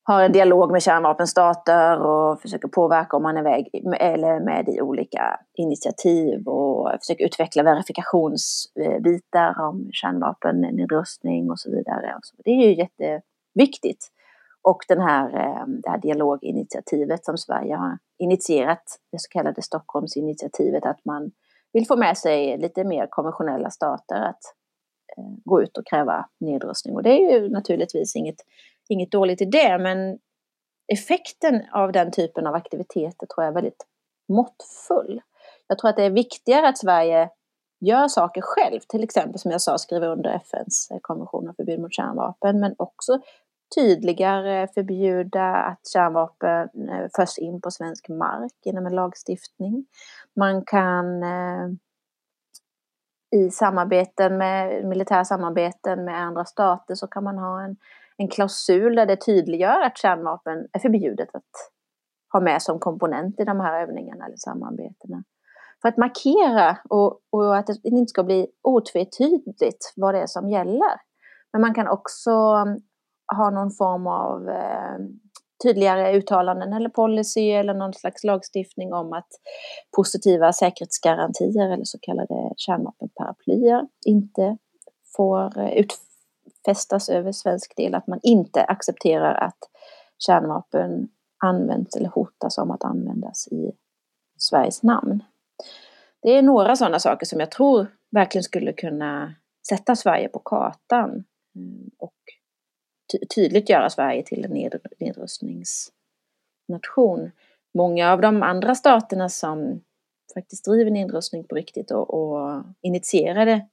har 0.04 0.22
en 0.22 0.32
dialog 0.32 0.72
med 0.72 0.82
kärnvapenstater 0.82 2.00
och 2.00 2.40
försöker 2.40 2.68
påverka 2.68 3.16
om 3.16 3.22
man 3.22 3.36
är 3.36 3.42
väg, 3.42 3.70
eller 4.00 4.40
med 4.40 4.68
i 4.68 4.80
olika 4.80 5.40
initiativ 5.54 6.48
och 6.48 6.90
försöker 7.00 7.24
utveckla 7.24 7.62
verifikationsbitar 7.62 9.60
om 9.60 9.88
kärnvapennedrustning 9.92 11.50
och 11.50 11.58
så 11.58 11.70
vidare. 11.70 12.18
Det 12.44 12.50
är 12.50 12.68
ju 12.68 12.74
jätteviktigt. 12.74 14.08
Och 14.62 14.84
den 14.88 15.00
här, 15.00 15.26
eh, 15.34 15.66
det 15.66 15.90
här 15.90 15.98
dialoginitiativet 15.98 17.24
som 17.24 17.38
Sverige 17.38 17.76
har 17.76 17.98
initierat, 18.18 18.82
det 19.12 19.20
så 19.20 19.28
kallade 19.28 19.62
Stockholmsinitiativet, 19.62 20.86
att 20.86 21.04
man 21.04 21.30
vill 21.72 21.86
få 21.86 21.96
med 21.96 22.18
sig 22.18 22.58
lite 22.58 22.84
mer 22.84 23.06
konventionella 23.10 23.70
stater 23.70 24.20
att 24.20 24.40
eh, 25.16 25.24
gå 25.44 25.62
ut 25.62 25.78
och 25.78 25.86
kräva 25.86 26.28
nedrustning. 26.40 26.96
Och 26.96 27.02
det 27.02 27.10
är 27.10 27.40
ju 27.40 27.48
naturligtvis 27.48 28.16
inget, 28.16 28.36
inget 28.92 29.10
dåligt 29.10 29.40
i 29.40 29.44
det, 29.44 29.78
men 29.78 30.18
effekten 30.92 31.62
av 31.72 31.92
den 31.92 32.10
typen 32.10 32.46
av 32.46 32.54
aktiviteter 32.54 33.26
tror 33.26 33.44
jag 33.44 33.46
är 33.46 33.54
väldigt 33.54 33.86
måttfull. 34.28 35.20
Jag 35.66 35.78
tror 35.78 35.90
att 35.90 35.96
det 35.96 36.04
är 36.04 36.10
viktigare 36.10 36.68
att 36.68 36.78
Sverige 36.78 37.30
gör 37.80 38.08
saker 38.08 38.40
själv, 38.40 38.80
till 38.88 39.02
exempel 39.02 39.38
som 39.38 39.50
jag 39.50 39.60
sa 39.60 39.78
skriver 39.78 40.08
under 40.08 40.30
FNs 40.30 40.88
konvention 41.00 41.48
om 41.48 41.54
förbud 41.54 41.80
mot 41.80 41.94
kärnvapen, 41.94 42.60
men 42.60 42.74
också 42.78 43.20
tydligare 43.74 44.68
förbjuda 44.74 45.44
att 45.44 45.88
kärnvapen 45.92 46.68
eh, 46.88 47.06
förs 47.16 47.38
in 47.38 47.60
på 47.60 47.70
svensk 47.70 48.08
mark 48.08 48.52
genom 48.64 48.86
en 48.86 48.94
lagstiftning. 48.94 49.86
Man 50.36 50.64
kan 50.64 51.22
eh, 51.22 51.68
i 53.32 53.50
samarbeten 53.50 54.38
med 54.38 54.84
militära 54.84 55.24
samarbeten 55.24 56.04
med 56.04 56.22
andra 56.22 56.44
stater 56.44 56.94
så 56.94 57.06
kan 57.06 57.24
man 57.24 57.38
ha 57.38 57.62
en, 57.62 57.76
en 58.16 58.28
klausul 58.28 58.94
där 58.94 59.06
det 59.06 59.16
tydliggör 59.16 59.82
att 59.82 59.98
kärnvapen 59.98 60.68
är 60.72 60.78
förbjudet 60.78 61.28
att 61.34 61.50
ha 62.32 62.40
med 62.40 62.62
som 62.62 62.78
komponent 62.78 63.40
i 63.40 63.44
de 63.44 63.60
här 63.60 63.82
övningarna 63.82 64.26
eller 64.26 64.36
samarbetena. 64.36 65.24
För 65.82 65.88
att 65.88 65.96
markera 65.96 66.78
och, 66.88 67.20
och 67.30 67.56
att 67.56 67.66
det 67.66 67.84
inte 67.84 68.10
ska 68.10 68.22
bli 68.22 68.46
otvetydigt 68.62 69.92
vad 69.96 70.14
det 70.14 70.20
är 70.20 70.26
som 70.26 70.48
gäller. 70.48 71.00
Men 71.52 71.60
man 71.60 71.74
kan 71.74 71.88
också 71.88 72.30
ha 73.36 73.50
någon 73.50 73.70
form 73.70 74.06
av 74.06 74.48
eh, 74.48 74.98
tydligare 75.62 76.16
uttalanden 76.16 76.72
eller 76.72 76.88
policy 76.88 77.50
eller 77.50 77.74
någon 77.74 77.94
slags 77.94 78.24
lagstiftning 78.24 78.92
om 78.92 79.12
att 79.12 79.28
positiva 79.96 80.52
säkerhetsgarantier 80.52 81.70
eller 81.70 81.84
så 81.84 81.98
kallade 82.02 82.52
kärnvapenparaplyer 82.56 83.86
inte 84.06 84.56
får 85.16 85.60
eh, 85.60 85.72
utfästas 85.72 87.08
över 87.08 87.32
svensk 87.32 87.76
del, 87.76 87.94
att 87.94 88.06
man 88.06 88.20
inte 88.22 88.62
accepterar 88.62 89.34
att 89.34 89.58
kärnvapen 90.18 91.08
används 91.44 91.96
eller 91.96 92.08
hotas 92.08 92.58
om 92.58 92.70
att 92.70 92.84
användas 92.84 93.48
i 93.48 93.72
Sveriges 94.38 94.82
namn. 94.82 95.22
Det 96.22 96.30
är 96.30 96.42
några 96.42 96.76
sådana 96.76 96.98
saker 96.98 97.26
som 97.26 97.40
jag 97.40 97.50
tror 97.50 97.86
verkligen 98.10 98.42
skulle 98.42 98.72
kunna 98.72 99.34
sätta 99.68 99.96
Sverige 99.96 100.28
på 100.28 100.38
kartan 100.38 101.10
eh, 101.56 101.88
och 101.98 102.14
tydligt 103.34 103.68
göra 103.68 103.90
Sverige 103.90 104.22
till 104.22 104.44
en 104.44 104.70
nedrustningsnation. 104.98 107.30
Många 107.74 108.12
av 108.12 108.20
de 108.20 108.42
andra 108.42 108.74
staterna 108.74 109.28
som 109.28 109.80
faktiskt 110.34 110.64
driver 110.64 110.90
nedrustning 110.90 111.44
på 111.44 111.54
riktigt 111.54 111.90
och, 111.90 112.14
och 112.14 112.64
initierade 112.80 113.66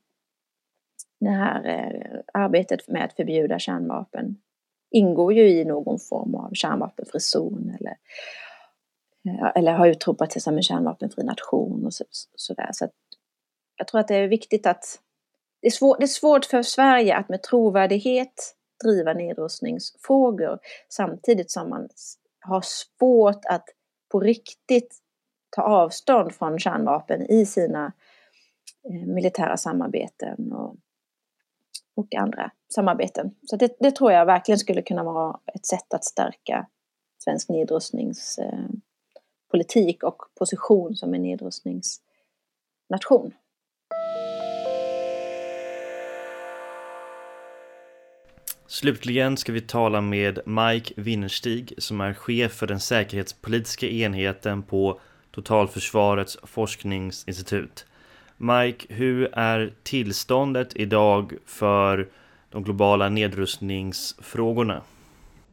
det 1.19 1.29
här 1.29 1.65
eh, 1.65 2.19
arbetet 2.33 2.87
med 2.87 3.05
att 3.05 3.13
förbjuda 3.13 3.59
kärnvapen 3.59 4.37
ingår 4.91 5.33
ju 5.33 5.49
i 5.49 5.65
någon 5.65 5.99
form 5.99 6.35
av 6.35 6.53
kärnvapenfri 6.53 7.19
zon 7.19 7.75
eller, 7.79 7.97
eh, 9.27 9.51
eller 9.55 9.71
har 9.71 9.87
utropat 9.87 10.31
sig 10.31 10.41
som 10.41 10.57
en 10.57 10.63
kärnvapenfri 10.63 11.23
nation 11.23 11.85
och 11.85 11.93
så, 11.93 12.05
sådär. 12.35 12.69
Så 12.71 12.89
jag 13.77 13.87
tror 13.87 14.01
att 14.01 14.07
det 14.07 14.15
är 14.15 14.27
viktigt 14.27 14.65
att 14.65 14.99
det 15.61 15.67
är, 15.67 15.71
svår, 15.71 15.97
det 15.97 16.05
är 16.05 16.07
svårt 16.07 16.45
för 16.45 16.63
Sverige 16.63 17.15
att 17.15 17.29
med 17.29 17.43
trovärdighet 17.43 18.55
driva 18.83 19.13
nedrustningsfrågor 19.13 20.59
samtidigt 20.89 21.51
som 21.51 21.69
man 21.69 21.89
har 22.39 22.61
svårt 22.61 23.45
att 23.45 23.65
på 24.11 24.19
riktigt 24.19 24.97
ta 25.49 25.61
avstånd 25.61 26.35
från 26.35 26.59
kärnvapen 26.59 27.31
i 27.31 27.45
sina 27.45 27.93
eh, 28.89 29.07
militära 29.07 29.57
samarbeten 29.57 30.53
och, 30.53 30.75
och 31.95 32.15
andra 32.15 32.51
samarbeten. 32.75 33.35
Så 33.47 33.55
det, 33.55 33.75
det, 33.79 33.91
tror 33.91 34.11
jag 34.11 34.25
verkligen 34.25 34.59
skulle 34.59 34.81
kunna 34.81 35.03
vara 35.03 35.39
ett 35.53 35.65
sätt 35.65 35.93
att 35.93 36.05
stärka 36.05 36.67
svensk 37.23 37.49
nedrustningspolitik 37.49 40.03
eh, 40.03 40.07
och 40.07 40.21
position 40.35 40.95
som 40.95 41.13
en 41.13 41.21
nedrustningsnation. 41.21 43.33
Slutligen 48.71 49.37
ska 49.37 49.51
vi 49.51 49.61
tala 49.61 50.01
med 50.01 50.39
Mike 50.45 50.93
Winnerstig 50.97 51.73
som 51.77 52.01
är 52.01 52.13
chef 52.13 52.51
för 52.51 52.67
den 52.67 52.79
säkerhetspolitiska 52.79 53.87
enheten 53.87 54.63
på 54.63 54.99
Totalförsvarets 55.31 56.37
forskningsinstitut. 56.43 57.85
Mike, 58.37 58.93
hur 58.93 59.29
är 59.33 59.73
tillståndet 59.83 60.75
idag 60.75 61.33
för 61.45 62.07
de 62.49 62.63
globala 62.63 63.09
nedrustningsfrågorna? 63.09 64.81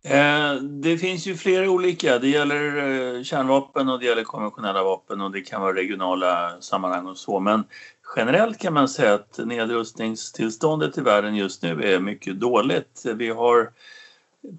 Eh, 0.09 0.55
det 0.55 0.99
finns 0.99 1.27
ju 1.27 1.37
flera 1.37 1.71
olika. 1.71 2.19
Det 2.19 2.29
gäller 2.29 2.77
eh, 2.77 3.23
kärnvapen 3.23 3.88
och 3.88 3.99
det 3.99 4.07
gäller 4.07 4.25
konventionella 4.25 4.83
vapen 4.83 5.21
och 5.21 5.31
det 5.31 5.40
kan 5.40 5.61
vara 5.61 5.77
regionala 5.77 6.61
sammanhang 6.61 7.07
och 7.07 7.16
så. 7.16 7.40
Men 7.40 7.64
generellt 8.16 8.59
kan 8.59 8.75
man 8.75 8.88
säga 8.88 9.14
att 9.14 9.38
nedrustningstillståndet 9.38 10.99
i 10.99 11.01
världen 11.01 11.37
just 11.37 11.62
nu 11.62 11.83
är 11.83 12.01
mycket 12.01 12.40
dåligt. 12.40 13.03
Vi 13.16 13.29
har 13.29 13.71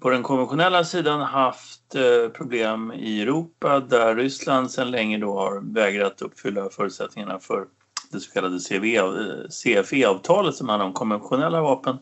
på 0.00 0.10
den 0.10 0.22
konventionella 0.22 0.84
sidan 0.84 1.20
haft 1.20 1.94
eh, 1.94 2.28
problem 2.32 2.92
i 2.92 3.22
Europa 3.22 3.80
där 3.80 4.14
Ryssland 4.14 4.70
sedan 4.70 4.90
länge 4.90 5.18
då 5.18 5.38
har 5.38 5.74
vägrat 5.74 6.22
uppfylla 6.22 6.70
förutsättningarna 6.70 7.38
för 7.38 7.66
det 8.10 8.20
så 8.20 8.32
kallade 8.32 8.58
CFE-avtalet 9.50 10.54
som 10.54 10.68
handlar 10.68 10.86
om 10.86 10.92
konventionella 10.92 11.60
vapen. 11.60 11.98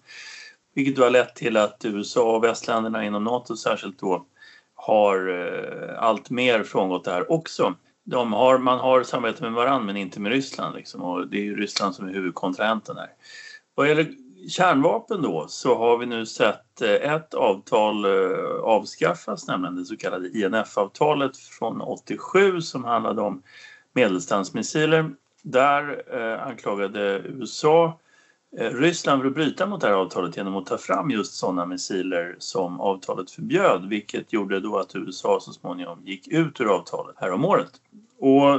Vilket 0.76 0.96
då 0.96 1.02
har 1.02 1.10
lett 1.10 1.34
till 1.34 1.56
att 1.56 1.84
USA 1.84 2.36
och 2.36 2.44
västländerna 2.44 3.04
inom 3.04 3.24
Nato 3.24 3.56
särskilt 3.56 3.98
då 3.98 4.26
har 4.74 5.28
eh, 5.28 6.02
allt 6.02 6.30
mer 6.30 6.62
frångått 6.62 7.04
det 7.04 7.10
här 7.10 7.32
också 7.32 7.74
de 8.04 8.32
har, 8.32 8.58
man 8.58 8.78
har 8.78 9.02
samarbete 9.02 9.42
med 9.42 9.52
varandra 9.52 9.86
men 9.86 9.96
inte 9.96 10.20
med 10.20 10.32
Ryssland. 10.32 10.76
Liksom, 10.76 11.02
och 11.02 11.28
det 11.28 11.38
är 11.38 11.42
ju 11.42 11.56
Ryssland 11.56 11.94
som 11.94 12.08
är 12.08 12.12
huvudkontrahenten 12.12 12.96
här. 12.96 13.08
Vad 13.74 13.88
gäller 13.88 14.06
kärnvapen 14.48 15.22
då 15.22 15.46
så 15.48 15.78
har 15.78 15.98
vi 15.98 16.06
nu 16.06 16.26
sett 16.26 16.82
eh, 16.82 17.14
ett 17.14 17.34
avtal 17.34 18.04
eh, 18.04 18.60
avskaffas, 18.62 19.48
nämligen 19.48 19.76
det 19.76 19.84
så 19.84 19.96
kallade 19.96 20.28
INF-avtalet 20.28 21.36
från 21.36 21.80
87 21.80 22.60
som 22.60 22.84
handlade 22.84 23.22
om 23.22 23.42
medeldistansmissiler. 23.92 25.10
Där 25.42 26.02
eh, 26.14 26.46
anklagade 26.46 27.18
USA 27.18 27.86
Eh, 27.86 28.05
Eh, 28.58 28.70
Ryssland 28.70 29.22
vill 29.22 29.32
bryta 29.32 29.66
mot 29.66 29.80
det 29.80 29.86
här 29.86 29.94
avtalet 29.94 30.36
genom 30.36 30.56
att 30.56 30.66
ta 30.66 30.78
fram 30.78 31.10
just 31.10 31.34
sådana 31.34 31.66
missiler 31.66 32.36
som 32.38 32.80
avtalet 32.80 33.30
förbjöd 33.30 33.88
vilket 33.88 34.32
gjorde 34.32 34.60
då 34.60 34.78
att 34.78 34.96
USA 34.96 35.38
så 35.40 35.52
småningom 35.52 36.02
gick 36.04 36.28
ut 36.28 36.60
ur 36.60 36.74
avtalet 36.74 37.16
här 37.18 37.32
om 37.32 37.44
året. 37.44 37.70
Och 38.18 38.54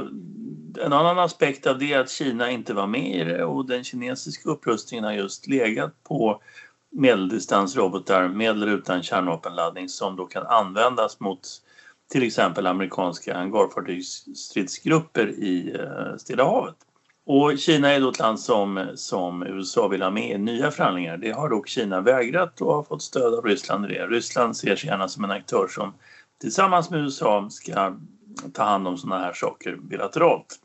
en 0.84 0.92
annan 0.92 1.18
aspekt 1.18 1.66
av 1.66 1.78
det 1.78 1.92
är 1.92 2.00
att 2.00 2.10
Kina 2.10 2.50
inte 2.50 2.74
var 2.74 2.86
med 2.86 3.16
i 3.16 3.24
det 3.24 3.44
och 3.44 3.66
den 3.66 3.84
kinesiska 3.84 4.50
upprustningen 4.50 5.04
har 5.04 5.12
just 5.12 5.46
legat 5.46 6.02
på 6.02 6.42
medeldistansrobotar 6.90 8.28
med 8.28 8.50
eller 8.50 8.66
utan 8.66 9.02
kärnvapenladdning 9.02 9.88
som 9.88 10.16
då 10.16 10.26
kan 10.26 10.46
användas 10.46 11.20
mot 11.20 11.40
till 12.10 12.22
exempel 12.22 12.66
amerikanska 12.66 13.36
hangarfartygsstridsgrupper 13.36 15.28
i 15.28 15.76
eh, 15.80 16.16
Stilla 16.18 16.44
havet. 16.44 16.76
Och 17.30 17.58
Kina 17.58 17.92
är 17.92 18.00
då 18.00 18.08
ett 18.08 18.18
land 18.18 18.40
som, 18.40 18.88
som 18.94 19.42
USA 19.42 19.88
vill 19.88 20.02
ha 20.02 20.10
med 20.10 20.30
i 20.30 20.38
nya 20.38 20.70
förhandlingar. 20.70 21.16
Det 21.16 21.30
har 21.30 21.48
dock 21.48 21.68
Kina 21.68 22.00
vägrat 22.00 22.60
och 22.60 22.74
har 22.74 22.82
fått 22.82 23.02
stöd 23.02 23.34
av 23.34 23.44
Ryssland 23.44 23.84
i 23.84 23.88
det. 23.88 24.06
Ryssland 24.06 24.56
ser 24.56 24.76
sig 24.76 24.90
gärna 24.90 25.08
som 25.08 25.24
en 25.24 25.30
aktör 25.30 25.68
som 25.68 25.94
tillsammans 26.40 26.90
med 26.90 27.00
USA 27.00 27.48
ska 27.50 27.96
ta 28.52 28.62
hand 28.62 28.88
om 28.88 28.98
sådana 28.98 29.24
här 29.24 29.32
saker 29.32 29.76
bilateralt. 29.76 30.58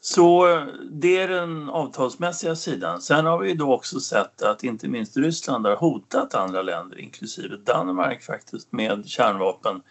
Så 0.00 0.46
det 0.90 1.18
är 1.18 1.28
den 1.28 1.68
avtalsmässiga 1.68 2.56
sidan. 2.56 3.00
Sen 3.00 3.26
har 3.26 3.38
vi 3.38 3.54
då 3.54 3.74
också 3.74 4.00
sett 4.00 4.42
att 4.42 4.64
inte 4.64 4.88
minst 4.88 5.16
Ryssland 5.16 5.66
har 5.66 5.76
hotat 5.76 6.34
andra 6.34 6.62
länder, 6.62 6.98
inklusive 6.98 7.56
Danmark 7.56 8.22
faktiskt, 8.22 8.72
med 8.72 9.06
kärnvapen 9.06 9.76
eh, 9.76 9.82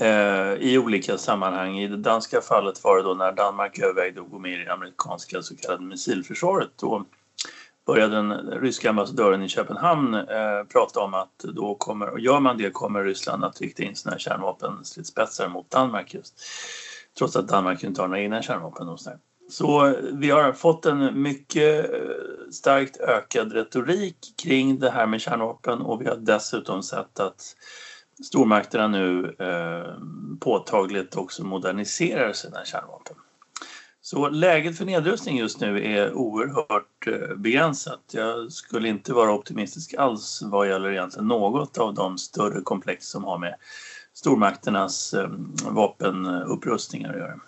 Eh, 0.00 0.54
i 0.54 0.78
olika 0.78 1.18
sammanhang. 1.18 1.78
I 1.78 1.88
det 1.88 1.96
danska 1.96 2.40
fallet 2.40 2.84
var 2.84 2.96
det 2.96 3.02
då 3.02 3.14
när 3.14 3.32
Danmark 3.32 3.78
övervägde 3.78 4.20
att 4.20 4.30
gå 4.30 4.38
med 4.38 4.52
i 4.52 4.64
det 4.64 4.72
amerikanska 4.72 5.42
så 5.42 5.56
kallade 5.56 5.84
missilförsvaret. 5.84 6.70
Då 6.80 7.04
började 7.86 8.16
den 8.16 8.32
ryska 8.50 8.90
ambassadören 8.90 9.42
i 9.42 9.48
Köpenhamn 9.48 10.14
eh, 10.14 10.64
prata 10.72 11.00
om 11.00 11.14
att 11.14 11.38
då 11.38 11.74
kommer, 11.74 12.08
och 12.08 12.20
gör 12.20 12.40
man 12.40 12.58
det 12.58 12.70
kommer 12.70 13.04
Ryssland 13.04 13.44
att 13.44 13.60
rikta 13.60 13.82
in 13.82 13.96
sina 13.96 14.18
kärnvapenstridsspetsar 14.18 15.48
mot 15.48 15.70
Danmark 15.70 16.14
just. 16.14 16.40
Trots 17.18 17.36
att 17.36 17.48
Danmark 17.48 17.84
inte 17.84 18.00
har 18.00 18.08
några 18.08 18.22
egna 18.22 18.42
kärnvapen 18.42 18.88
och. 18.88 18.98
Så 19.50 19.94
vi 20.12 20.30
har 20.30 20.52
fått 20.52 20.86
en 20.86 21.22
mycket 21.22 21.94
eh, 21.94 22.00
starkt 22.52 22.96
ökad 23.00 23.52
retorik 23.52 24.16
kring 24.42 24.78
det 24.78 24.90
här 24.90 25.06
med 25.06 25.20
kärnvapen 25.20 25.80
och 25.80 26.00
vi 26.00 26.06
har 26.06 26.16
dessutom 26.16 26.82
sett 26.82 27.20
att 27.20 27.42
stormakterna 28.24 28.88
nu 28.88 29.36
eh, 29.38 29.94
påtagligt 30.40 31.16
också 31.16 31.44
moderniserar 31.44 32.32
sina 32.32 32.64
kärnvapen. 32.64 33.16
Så 34.00 34.28
läget 34.28 34.78
för 34.78 34.84
nedrustning 34.84 35.38
just 35.38 35.60
nu 35.60 35.84
är 35.84 36.12
oerhört 36.12 37.06
eh, 37.06 37.36
begränsat. 37.36 38.00
Jag 38.12 38.52
skulle 38.52 38.88
inte 38.88 39.12
vara 39.12 39.32
optimistisk 39.32 39.94
alls 39.94 40.42
vad 40.42 40.68
gäller 40.68 40.90
egentligen 40.90 41.28
något 41.28 41.78
av 41.78 41.94
de 41.94 42.18
större 42.18 42.60
komplex 42.60 43.06
som 43.06 43.24
har 43.24 43.38
med 43.38 43.54
stormakternas 44.14 45.14
eh, 45.14 45.28
vapenupprustningar 45.70 47.10
att 47.10 47.18
göra. 47.18 47.40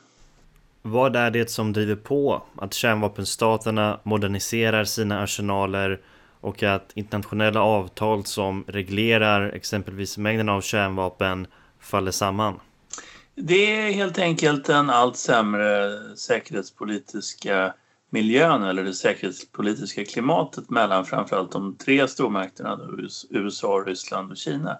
Vad 0.82 1.16
är 1.16 1.30
det 1.30 1.50
som 1.50 1.72
driver 1.72 1.96
på 1.96 2.42
att 2.56 2.74
kärnvapenstaterna 2.74 4.00
moderniserar 4.02 4.84
sina 4.84 5.22
arsenaler 5.22 6.00
och 6.40 6.62
att 6.62 6.92
internationella 6.94 7.62
avtal 7.62 8.24
som 8.24 8.64
reglerar 8.68 9.50
exempelvis 9.50 10.18
mängden 10.18 10.48
av 10.48 10.60
kärnvapen 10.60 11.46
faller 11.80 12.10
samman? 12.10 12.60
Det 13.34 13.76
är 13.76 13.92
helt 13.92 14.18
enkelt 14.18 14.64
den 14.64 14.90
allt 14.90 15.16
sämre 15.16 15.98
säkerhetspolitiska 16.16 17.74
miljön 18.10 18.62
eller 18.62 18.84
det 18.84 18.94
säkerhetspolitiska 18.94 20.04
klimatet 20.04 20.70
mellan 20.70 21.04
framförallt 21.04 21.52
de 21.52 21.76
tre 21.76 22.08
stormakterna 22.08 22.80
USA, 23.30 23.84
Ryssland 23.86 24.30
och 24.30 24.36
Kina. 24.36 24.78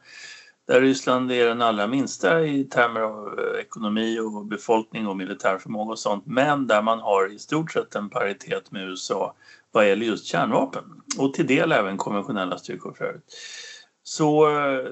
Där 0.67 0.81
Ryssland 0.81 1.33
är 1.33 1.47
den 1.47 1.63
allra 1.63 1.87
minsta 1.87 2.43
i 2.43 2.65
termer 2.65 3.01
av 3.01 3.39
eh, 3.39 3.61
ekonomi 3.61 4.19
och 4.19 4.47
befolkning 4.47 5.07
och 5.07 5.17
militär 5.17 5.59
förmåga 5.59 5.93
och 5.93 5.99
sånt 5.99 6.27
men 6.27 6.67
där 6.67 6.83
man 6.83 6.99
har 6.99 7.33
i 7.33 7.39
stort 7.39 7.73
sett 7.73 7.95
en 7.95 8.11
paritet 8.11 8.71
med 8.71 8.89
USA 8.89 9.35
vad 9.73 9.89
gäller 9.89 10.07
just 10.07 10.27
kärnvapen 10.27 10.85
och 11.19 11.35
till 11.35 11.47
del 11.47 11.73
även 11.73 11.97
konventionella 11.97 12.59
styrkor 12.59 12.93
för 12.93 13.05
övrigt. 13.05 13.35
Så 14.03 14.47
eh, 14.47 14.91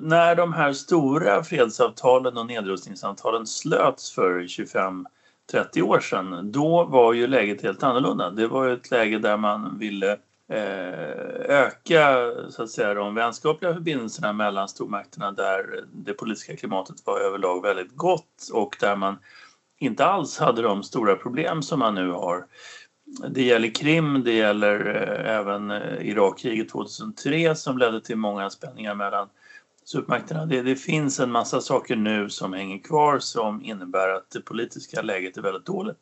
när 0.00 0.34
de 0.34 0.52
här 0.52 0.72
stora 0.72 1.44
fredsavtalen 1.44 2.36
och 2.36 2.46
nedrustningsavtalen 2.46 3.46
slöts 3.46 4.12
för 4.12 4.40
25-30 4.40 5.82
år 5.82 6.00
sedan, 6.00 6.52
då 6.52 6.84
var 6.84 7.12
ju 7.12 7.26
läget 7.26 7.62
helt 7.62 7.82
annorlunda. 7.82 8.30
Det 8.30 8.46
var 8.46 8.64
ju 8.64 8.72
ett 8.72 8.90
läge 8.90 9.18
där 9.18 9.36
man 9.36 9.78
ville 9.78 10.12
eh, 10.52 11.40
öka 11.48 12.32
så 12.50 12.62
att 12.62 12.70
säga, 12.70 12.94
de 12.94 13.14
vänskapliga 13.14 13.74
förbindelserna 13.74 14.32
mellan 14.32 14.68
stormakterna 14.68 15.32
där 15.32 15.84
det 15.92 16.12
politiska 16.12 16.56
klimatet 16.56 16.96
var 17.04 17.20
överlag 17.20 17.62
väldigt 17.62 17.96
gott 17.96 18.50
och 18.52 18.76
där 18.80 18.96
man 18.96 19.18
inte 19.78 20.06
alls 20.06 20.38
hade 20.38 20.62
de 20.62 20.82
stora 20.82 21.16
problem 21.16 21.62
som 21.62 21.78
man 21.78 21.94
nu 21.94 22.10
har 22.10 22.46
det 23.06 23.42
gäller 23.42 23.74
Krim, 23.74 24.24
det 24.24 24.32
gäller 24.32 24.86
eh, 24.86 25.36
även 25.36 25.70
eh, 25.70 26.08
Irakkriget 26.08 26.68
2003 26.68 27.54
som 27.54 27.78
ledde 27.78 28.00
till 28.00 28.16
många 28.16 28.50
spänningar 28.50 28.94
mellan 28.94 29.28
supermakterna. 29.84 30.46
Det, 30.46 30.62
det, 30.62 30.76
finns 30.76 31.20
en 31.20 31.30
massa 31.30 31.60
saker 31.60 31.96
nu 31.96 32.30
som 32.30 32.52
hänger 32.52 32.78
kvar 32.78 33.18
som 33.18 33.64
innebär 33.64 34.08
att 34.08 34.30
det 34.30 34.40
politiska 34.40 35.02
läget 35.02 35.36
är 35.36 35.42
väldigt 35.42 35.66
dåligt. 35.66 35.98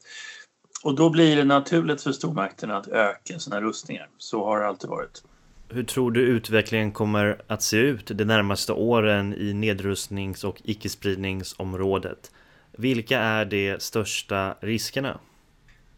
Och 0.84 0.94
då 0.94 1.10
blir 1.10 1.36
det 1.36 1.44
naturligt 1.44 2.02
för 2.02 2.12
stormakterna 2.12 2.76
att 2.76 2.88
öka 2.88 3.38
sina 3.38 3.60
rustningar. 3.60 4.08
Så 4.18 4.44
har 4.44 4.60
det 4.60 4.66
alltid 4.66 4.90
varit. 4.90 5.22
Hur 5.68 5.84
tror 5.84 6.10
du 6.10 6.20
utvecklingen 6.20 6.92
kommer 6.92 7.42
att 7.46 7.62
se 7.62 7.76
ut 7.76 8.06
de 8.06 8.24
närmaste 8.24 8.72
åren 8.72 9.34
i 9.34 9.52
nedrustnings 9.52 10.44
och 10.44 10.60
icke-spridningsområdet? 10.64 12.30
Vilka 12.72 13.18
är 13.18 13.44
de 13.44 13.76
största 13.78 14.56
riskerna? 14.60 15.20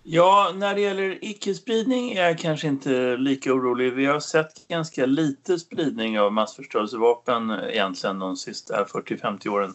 Ja, 0.08 0.52
när 0.54 0.74
det 0.74 0.80
gäller 0.80 1.18
icke-spridning 1.24 2.12
är 2.12 2.22
jag 2.22 2.38
kanske 2.38 2.68
inte 2.68 3.16
lika 3.16 3.52
orolig. 3.52 3.92
Vi 3.92 4.06
har 4.06 4.20
sett 4.20 4.68
ganska 4.68 5.06
lite 5.06 5.58
spridning 5.58 6.20
av 6.20 6.32
massförstörelsevapen 6.32 7.50
egentligen 7.50 8.18
de 8.18 8.36
sista 8.36 8.84
40-50 8.84 9.48
åren. 9.48 9.74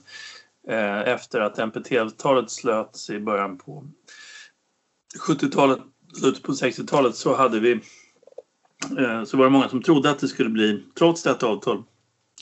Eh, 0.68 1.00
efter 1.00 1.40
att 1.40 1.58
NPT-avtalet 1.58 2.52
slöts 2.52 3.10
i 3.10 3.20
början 3.20 3.58
på 3.58 3.84
70-talet, 5.28 5.80
slutet 6.20 6.44
på 6.44 6.52
60-talet 6.52 7.16
så 7.16 7.36
hade 7.36 7.60
vi 7.60 7.72
eh, 8.98 9.24
så 9.24 9.38
var 9.38 9.44
det 9.46 9.52
många 9.52 9.70
som 9.70 9.82
trodde 9.82 10.10
att 10.10 10.20
det 10.20 10.28
skulle 10.28 10.50
bli, 10.50 10.84
trots 10.98 11.24
detta 11.24 11.48
avtal, 11.48 11.84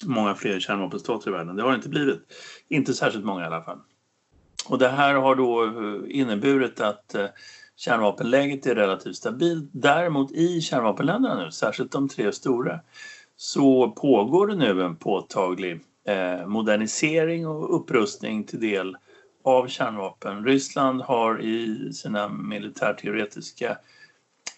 många 0.03 0.35
fler 0.35 0.59
kärnvapenstater 0.59 1.29
i 1.29 1.33
världen. 1.33 1.55
Det 1.55 1.63
har 1.63 1.69
det 1.69 1.75
inte 1.75 1.89
blivit. 1.89 2.21
Inte 2.67 2.93
särskilt 2.93 3.25
många 3.25 3.43
i 3.43 3.47
alla 3.47 3.63
fall. 3.63 3.79
Och 4.65 4.77
det 4.77 4.89
här 4.89 5.13
har 5.13 5.35
då 5.35 5.63
eh, 5.63 6.19
inneburit 6.19 6.81
att 6.81 7.15
eh, 7.15 7.27
kärnvapenläget 7.79 8.65
är 8.65 8.75
relativt 8.75 9.15
stabilt. 9.15 9.69
Däremot 9.71 10.31
i 10.31 10.61
kärnvapenländerna 10.61 11.43
nu, 11.43 11.51
särskilt 11.51 11.91
de 11.91 12.09
tre 12.09 12.31
stora, 12.31 12.79
så 13.37 13.91
pågår 13.91 14.47
det 14.47 14.55
nu 14.55 14.83
en 14.83 14.95
påtaglig 14.95 15.79
eh, 16.07 16.47
modernisering 16.47 17.47
och 17.47 17.75
upprustning 17.75 18.43
till 18.43 18.59
del 18.59 18.97
av 19.43 19.67
kärnvapen. 19.67 20.45
Ryssland 20.45 21.01
har 21.01 21.41
i 21.41 21.93
sina 21.93 22.29
militärteoretiska 22.29 23.77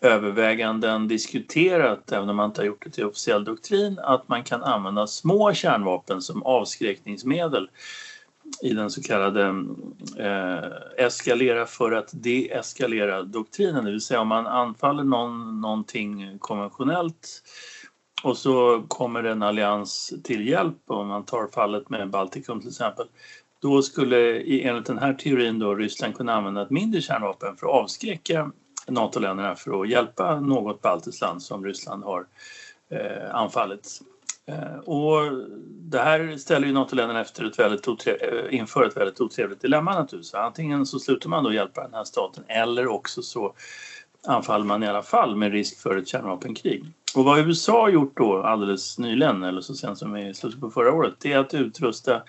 överväganden 0.02 1.08
diskuterat, 1.08 2.12
även 2.12 2.30
om 2.30 2.36
man 2.36 2.50
inte 2.50 2.62
har 2.62 2.66
gjort 2.66 2.84
det 2.84 2.90
till 2.90 3.06
officiell 3.06 3.44
doktrin, 3.44 4.00
att 4.00 4.30
man 4.30 4.44
kan 4.44 4.64
använda 4.64 5.08
små 5.08 5.54
kärnvapen 5.54 6.22
som 6.22 6.44
avskräckningsmedel 6.44 7.70
i 8.62 8.74
den 8.74 8.90
så 8.90 9.02
kallade 9.02 9.66
eh, 10.18 11.06
eskalera 11.06 11.66
för 11.66 11.92
att 11.92 12.10
deeskalera 12.14 13.24
doktrinen. 13.24 13.86
Det 13.86 13.92
vill 13.92 14.02
säga 14.02 14.22
om 14.22 14.28
man 14.28 14.48
anfaller 14.48 15.04
någon, 15.04 15.62
någonting 15.62 16.38
konventionellt 16.40 17.44
och 18.24 18.38
så 18.38 18.84
kommer 18.88 19.24
en 19.24 19.44
allians 19.44 20.14
till 20.24 20.48
hjälp 20.48 20.78
om 20.88 21.08
man 21.08 21.26
tar 21.26 21.48
fallet 21.48 21.90
med 21.90 22.10
Baltikum 22.10 22.60
till 22.60 22.70
exempel. 22.70 23.06
Då 23.62 23.82
skulle 23.82 24.40
enligt 24.42 24.86
den 24.86 24.98
här 24.98 25.14
teorin 25.14 25.60
då 25.60 25.76
Ryssland 25.76 26.16
kunna 26.16 26.34
använda 26.34 26.62
ett 26.62 26.70
mindre 26.70 27.02
kärnvapen 27.02 27.56
för 27.56 27.68
att 27.68 27.74
avskräcka 27.74 28.52
NATO-länderna 28.88 29.56
för 29.56 29.82
att 29.82 29.90
hjälpa 29.90 30.40
något 30.40 30.82
baltiskt 30.82 31.22
land 31.22 31.44
som 31.44 31.66
Ryssland 31.66 32.04
har 32.04 32.26
eh, 32.90 33.36
anfallit. 33.36 34.02
Eh, 34.52 34.80
och 34.80 35.32
det 35.92 36.00
här 36.00 36.38
ställer 36.38 36.68
ju 36.68 36.74
NATO-länderna 36.74 37.22
efter 37.22 37.46
ett 37.46 37.60
väldigt 37.60 38.08
eh, 38.08 38.16
inför 38.50 38.84
ett 38.84 38.98
väldigt 38.98 39.22
otrevligt 39.22 39.62
dilemma 39.62 39.94
naturligtvis. 39.94 40.34
Antingen 40.34 40.86
så 40.86 41.00
slutar 41.00 41.30
man 41.30 41.44
då 41.44 41.54
hjälpa 41.54 41.84
den 41.84 41.94
här 41.94 42.04
staten 42.04 42.44
eller 42.48 42.88
också 42.88 43.22
så 43.22 43.54
anfaller 44.28 44.66
man 44.66 44.84
i 44.84 44.88
alla 44.88 45.04
fall 45.04 45.36
med 45.36 45.52
risk 45.52 45.80
för 45.80 45.98
ett 45.98 46.08
kärnvapenkrig. 46.08 46.86
Och 47.16 47.26
vad 47.26 47.40
USA 47.40 47.82
har 47.82 47.90
gjort 47.90 48.18
då 48.18 48.44
alldeles 48.44 49.00
nyligen, 49.00 49.44
eller 49.44 49.62
så 49.62 49.74
sent 49.74 49.98
som 49.98 50.18
i 50.18 50.34
slutet 50.34 50.60
på 50.60 50.70
förra 50.70 50.94
året, 50.94 51.14
det 51.20 51.34
är 51.34 51.40
att 51.40 51.54
utrusta 51.54 52.22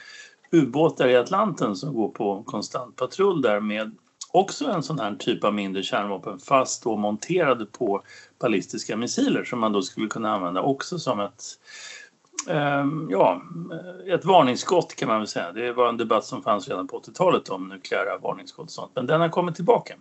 ubåtar 0.52 1.08
i 1.08 1.16
Atlanten 1.16 1.76
som 1.76 1.94
går 1.94 2.08
på 2.08 2.42
konstant 2.42 2.96
patrull 2.96 3.42
där 3.42 3.60
med 3.60 3.96
också 4.32 4.70
en 4.70 4.82
sån 4.82 4.98
här 4.98 5.14
typ 5.14 5.44
av 5.44 5.54
mindre 5.54 5.82
kärnvapen 5.82 6.38
fast 6.38 6.82
då 6.82 6.96
monterade 6.96 7.66
på 7.66 8.02
ballistiska 8.40 8.96
missiler 8.96 9.44
som 9.44 9.60
man 9.60 9.72
då 9.72 9.82
skulle 9.82 10.08
kunna 10.08 10.34
använda 10.34 10.62
också 10.62 10.98
som 10.98 11.20
ett 11.20 11.44
Ehm, 12.48 13.06
ja, 13.10 13.42
ett 14.08 14.24
varningsskott 14.24 14.96
kan 14.96 15.08
man 15.08 15.18
väl 15.18 15.26
säga. 15.26 15.52
Det 15.52 15.72
var 15.72 15.88
en 15.88 15.96
debatt 15.96 16.24
som 16.24 16.42
fanns 16.42 16.68
redan 16.68 16.88
på 16.88 17.00
80-talet 17.00 17.48
om 17.48 17.68
nukleära 17.68 18.18
varningsskott 18.18 18.64
och 18.64 18.70
sånt, 18.70 18.92
men 18.94 19.06
den 19.06 19.20
har 19.20 19.28
kommit 19.28 19.54
tillbaka. 19.54 19.94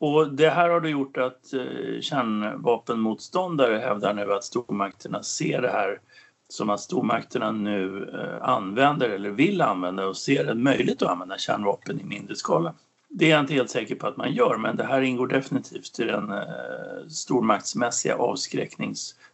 Och 0.00 0.32
det 0.32 0.50
här 0.50 0.68
har 0.68 0.80
då 0.80 0.88
gjort 0.88 1.16
att 1.16 1.52
eh, 1.52 2.00
kärnvapenmotståndare 2.00 3.78
hävdar 3.78 4.14
nu 4.14 4.32
att 4.32 4.44
stormakterna 4.44 5.22
ser 5.22 5.62
det 5.62 5.70
här 5.70 6.00
som 6.48 6.70
att 6.70 6.80
stormakterna 6.80 7.52
nu 7.52 8.10
eh, 8.14 8.48
använder 8.48 9.08
eller 9.08 9.30
vill 9.30 9.62
använda 9.62 10.06
och 10.06 10.16
ser 10.16 10.44
det 10.44 10.54
möjligt 10.54 11.02
att 11.02 11.10
använda 11.10 11.38
kärnvapen 11.38 12.00
i 12.00 12.04
mindre 12.04 12.34
skala. 12.34 12.74
Det 13.08 13.26
är 13.26 13.30
jag 13.30 13.40
inte 13.40 13.54
helt 13.54 13.70
säker 13.70 13.94
på 13.94 14.06
att 14.06 14.16
man 14.16 14.32
gör, 14.32 14.56
men 14.56 14.76
det 14.76 14.84
här 14.84 15.00
ingår 15.00 15.26
definitivt 15.26 16.00
i 16.00 16.04
den 16.04 16.30
eh, 16.30 17.08
stormaktsmässiga 17.08 18.16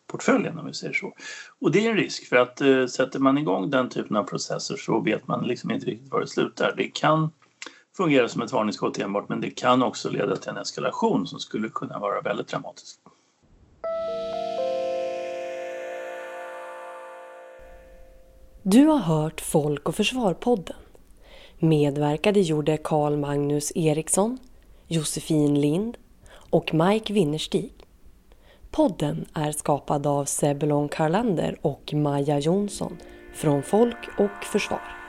portföljen 0.07 0.59
om 0.59 0.67
vi 0.67 0.75
säger 0.75 0.93
så. 0.93 1.15
Och 1.61 1.73
det 1.73 1.87
är 1.87 1.91
en 1.91 1.97
risk 1.97 2.29
för 2.29 2.37
att 2.37 2.61
eh, 2.61 2.87
sätter 2.87 3.19
man 3.19 3.39
igång 3.39 3.71
den 3.71 3.89
typen 3.89 4.17
av 4.17 4.25
processer 4.25 4.77
så 4.77 5.01
vet 5.01 5.29
man 5.29 5.47
liksom 5.47 5.71
inte 5.71 5.87
riktigt 5.87 6.13
var 6.13 6.21
det 6.21 6.27
slutar. 6.27 6.75
Det 6.77 6.89
kan 6.89 7.31
fungera 7.97 8.29
som 8.29 8.43
ett 8.43 8.53
varningsskott 8.53 8.99
enbart, 8.99 9.29
men 9.29 9.41
det 9.41 9.51
kan 9.51 9.83
också 9.83 10.11
leda 10.11 10.37
till 10.37 10.51
en 10.51 10.57
eskalation 10.57 11.27
som 11.27 11.41
skulle 11.41 11.69
kunna 11.69 11.99
vara 11.99 12.21
väldigt 12.21 12.49
dramatisk. 12.49 12.99
Du 18.63 18.87
har 18.87 18.99
hört 18.99 19.41
Folk 19.41 19.89
och 19.89 19.95
Försvar-podden 19.95 20.77
Medverkade 21.63 22.41
gjorde 22.41 22.77
Carl 22.77 23.17
Magnus 23.17 23.73
Eriksson, 23.75 24.39
Josefin 24.89 25.61
Lind 25.61 25.97
och 26.33 26.75
Mike 26.75 27.13
Winnerstig. 27.13 27.73
Podden 28.77 29.25
är 29.35 29.53
skapad 29.53 30.07
av 30.07 30.25
Sebulon 30.25 30.89
Karlander 30.89 31.57
och 31.63 31.95
Maja 31.95 32.39
Jonsson 32.39 32.99
från 33.35 33.63
Folk 33.63 34.09
och 34.19 34.45
Försvar. 34.45 35.02